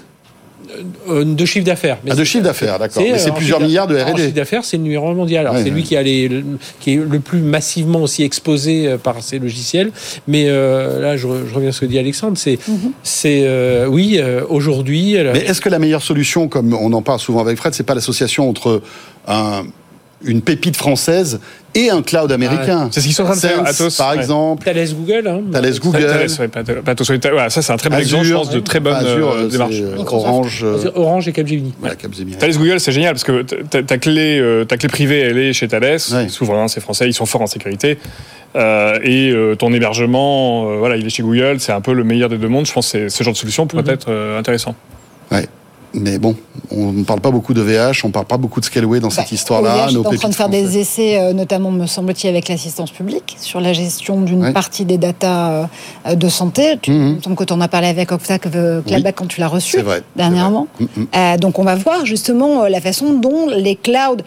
de 1.10 1.46
chiffre 1.46 1.66
d'affaires. 1.66 1.98
Ah, 2.10 2.16
de 2.16 2.24
chiffre 2.24 2.44
d'affaires, 2.44 2.80
d'accord. 2.80 3.04
Mais 3.04 3.18
c'est 3.18 3.32
plusieurs 3.32 3.60
milliards 3.60 3.88
de 3.88 3.98
R&D. 3.98 4.22
chiffre 4.24 4.34
d'affaires, 4.34 4.66
c'est 4.66 4.78
le 4.78 4.84
numéro 4.84 5.14
mondial. 5.14 5.50
c'est 5.64 5.70
lui 5.70 5.84
qui, 5.84 5.96
a 5.96 6.04
qui 6.04 6.94
est 6.94 6.96
le 6.96 7.20
plus 7.20 7.40
massivement 7.40 8.02
aussi 8.02 8.24
exposé 8.24 8.88
euh, 8.88 8.98
par 8.98 9.22
ces 9.22 9.40
logiciels. 9.40 9.92
Mais 10.28 10.46
euh, 10.48 11.02
là, 11.02 11.18
je, 11.18 11.28
reviens 11.28 11.70
à 11.70 11.72
ce 11.72 11.82
que 11.82 11.86
dit 11.86 12.00
Alexandre. 12.00 12.38
C'est, 12.38 12.60
mhm. 12.68 12.92
c'est 13.04 13.86
oui, 13.88 14.20
aujourd'hui. 14.50 15.16
Mais 15.18 15.40
est-ce 15.40 15.62
que 15.62 15.70
la 15.70 15.80
meilleure 15.80 16.04
solution, 16.04 16.48
comme 16.48 16.74
on 16.74 16.92
en 16.94 17.02
parle 17.02 17.20
souvent 17.20 17.42
avec 17.42 17.58
Fred, 17.58 17.74
c'est 17.74 17.84
pas 17.84 17.96
l'association 17.96 18.50
entre 18.50 18.82
un 19.28 19.64
une 20.24 20.42
pépite 20.42 20.76
française 20.76 21.40
et 21.76 21.92
un 21.92 22.02
cloud 22.02 22.32
américain. 22.32 22.84
Ah, 22.86 22.90
c'est 22.92 23.02
ce 23.02 23.06
qu'ils 23.06 23.16
sont 23.16 23.24
en 23.24 23.28
train 23.28 23.36
de 23.36 23.40
faire. 23.40 23.66
Atos, 23.66 23.96
par 23.98 24.14
exemple. 24.14 24.64
Thales 24.64 24.94
Google. 24.94 25.28
Hein. 25.28 25.42
Thales 25.52 25.80
Google. 25.80 26.06
Thales, 26.08 26.30
ça, 27.50 27.62
c'est 27.62 27.72
un 27.72 27.78
très 27.78 27.90
bon 27.90 27.98
exemple, 27.98 28.24
je 28.24 28.34
pense, 28.34 28.50
de 28.50 28.60
très 28.60 28.80
bonne 28.80 28.96
Azure, 28.96 29.32
euh, 29.32 29.48
démarche. 29.48 29.76
Euh, 29.80 29.98
Orange. 29.98 30.62
Euh, 30.64 30.92
Orange 30.96 31.28
et 31.28 31.34
Capgemini. 31.34 31.74
Capgemini. 32.00 32.38
Thales 32.38 32.58
Google, 32.58 32.80
c'est 32.80 32.92
génial 32.92 33.14
parce 33.14 33.24
que 33.24 33.44
ta 33.44 33.98
clé, 33.98 34.64
ta 34.68 34.78
clé 34.78 34.90
privée, 34.90 35.20
elle 35.20 35.38
est 35.38 35.54
chez 35.54 35.68
Thales. 35.68 36.00
Souvent, 36.30 36.68
c'est 36.68 36.82
français, 36.82 37.08
ils 37.08 37.14
sont 37.14 37.26
forts 37.26 37.42
en 37.42 37.48
sécurité. 37.48 38.00
et 38.56 39.34
ton 39.60 39.72
hébergement, 39.72 40.78
voilà, 40.78 40.98
il 40.98 41.06
est 41.06 41.10
chez 41.10 41.24
Google. 41.24 41.60
C'est 41.60 41.74
un 41.74 41.82
peu 41.82 41.94
le 41.94 42.04
meilleur 42.04 42.30
des 42.30 42.38
deux 42.38 42.50
mondes. 42.50 42.66
Je 42.66 42.74
pense 42.74 42.92
que 42.92 43.10
ce 43.10 43.24
genre 43.24 43.34
de 43.34 43.38
solution 43.38 43.68
pourrait 43.68 43.84
mhm. 43.84 43.90
être 43.90 44.36
intéressant. 44.38 44.76
Ouais. 45.32 45.48
Mais 45.94 46.18
bon, 46.20 46.36
on 46.72 46.92
ne 46.92 47.04
parle 47.04 47.22
pas 47.22 47.32
beaucoup 47.32 47.54
de 47.54 47.62
VH, 47.62 48.04
on 48.04 48.08
ne 48.08 48.14
parle 48.14 48.26
pas 48.26 48.38
beaucoup 48.38 48.60
de 48.60 48.66
Scaleway 48.66 49.00
dans 49.00 49.10
cette 49.10 49.26
bah, 49.26 49.32
histoire-là. 49.32 49.88
On 49.90 50.04
est 50.04 50.08
en 50.08 50.14
train 50.14 50.30
de 50.30 50.36
faire 50.36 50.50
des 50.50 50.78
essais, 50.78 51.20
euh, 51.20 51.34
notamment, 51.34 51.72
me 51.72 51.86
semble-t-il, 51.88 52.30
avec 52.30 52.50
l'assistance 52.50 52.92
publique, 52.92 53.38
sur 53.40 53.62
la 53.62 53.74
gestion 53.74 54.22
d'une 54.22 54.54
partie 54.54 54.86
des 54.86 54.98
datas 54.98 55.70
euh, 56.06 56.16
de 56.16 56.30
santé. 56.30 56.78
Tu, 56.82 56.92
mm 56.92 57.18
-hmm. 57.18 57.36
que 57.36 57.44
tu 57.44 57.54
en 57.54 57.62
as 57.62 57.68
parlé 57.68 57.88
avec 57.88 58.12
Octave 58.12 58.40
euh, 58.56 58.82
Clabac 58.82 59.16
quand 59.16 59.28
tu 59.28 59.40
l'as 59.40 59.48
reçu 59.48 59.78
dernièrement. 60.16 60.68
Mhm. 60.80 61.38
donc 61.40 61.60
on 61.60 61.64
va 61.64 61.76
voir 61.76 62.06
justement 62.06 62.68
la 62.68 62.82
façon 62.82 63.08
dont 63.26 63.48
les 63.66 63.76
clouds 63.76 64.24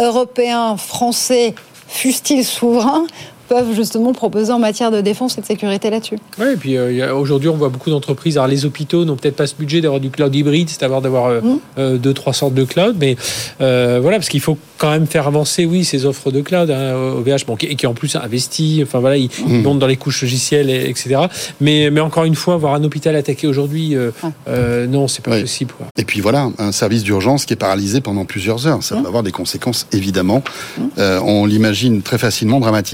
européens, 0.00 0.76
français, 0.76 1.54
fussent-ils 1.88 2.44
souverains, 2.44 3.06
peuvent 3.48 3.74
justement 3.74 4.12
proposer 4.12 4.52
en 4.52 4.58
matière 4.58 4.90
de 4.90 5.00
défense 5.00 5.38
et 5.38 5.40
de 5.40 5.46
sécurité 5.46 5.90
là-dessus. 5.90 6.18
Oui, 6.38 6.48
et 6.52 6.56
puis 6.56 6.76
euh, 6.76 7.14
aujourd'hui, 7.14 7.48
on 7.48 7.56
voit 7.56 7.70
beaucoup 7.70 7.90
d'entreprises. 7.90 8.36
Alors, 8.36 8.48
les 8.48 8.64
hôpitaux 8.64 9.04
n'ont 9.04 9.16
peut-être 9.16 9.36
pas 9.36 9.46
ce 9.46 9.54
budget 9.54 9.80
d'avoir 9.80 10.00
du 10.00 10.10
cloud 10.10 10.34
hybride, 10.34 10.68
c'est-à-dire 10.68 11.00
d'avoir 11.00 11.26
euh, 11.26 11.40
mmh. 11.40 11.58
euh, 11.78 11.96
deux, 11.96 12.12
trois 12.12 12.32
sortes 12.32 12.54
de 12.54 12.64
cloud, 12.64 12.96
mais 13.00 13.16
voilà, 13.58 14.18
parce 14.18 14.28
qu'il 14.28 14.40
faut 14.40 14.58
quand 14.76 14.90
même 14.90 15.06
faire 15.06 15.26
avancer, 15.26 15.64
oui, 15.64 15.84
ces 15.84 16.06
offres 16.06 16.30
de 16.30 16.40
cloud, 16.40 16.70
hein, 16.70 16.94
OVH, 16.94 17.46
bon, 17.46 17.56
qui, 17.56 17.74
qui, 17.74 17.86
en 17.86 17.94
plus 17.94 18.14
investi, 18.14 18.80
enfin 18.82 19.00
voilà, 19.00 19.16
ils, 19.16 19.28
mmh. 19.28 19.62
montent 19.62 19.78
dans 19.78 19.86
les 19.86 19.96
couches 19.96 20.22
logicielles, 20.22 20.70
etc. 20.70 21.22
Mais, 21.60 21.90
mais 21.90 22.00
encore 22.00 22.24
une 22.24 22.34
fois, 22.34 22.56
voir 22.56 22.74
un 22.74 22.84
hôpital 22.84 23.16
attaqué 23.16 23.46
aujourd'hui, 23.46 23.96
non, 24.88 25.08
c'est 25.08 25.24
pas 25.24 25.40
possible. 25.40 25.74
Et 25.96 26.04
puis 26.04 26.20
voilà, 26.20 26.50
un 26.58 26.72
service 26.72 27.02
d'urgence 27.02 27.46
qui 27.46 27.54
est 27.54 27.56
paralysé 27.56 28.00
pendant 28.00 28.24
plusieurs 28.24 28.66
heures, 28.66 28.82
ça 28.82 28.96
mmh. 28.96 29.02
va 29.02 29.08
avoir 29.08 29.22
des 29.22 29.32
conséquences 29.32 29.86
évidemment, 29.92 30.42
on 30.98 31.46
l'imagine 31.46 32.02
très 32.02 32.18
facilement 32.18 32.60
dramatiques. 32.60 32.88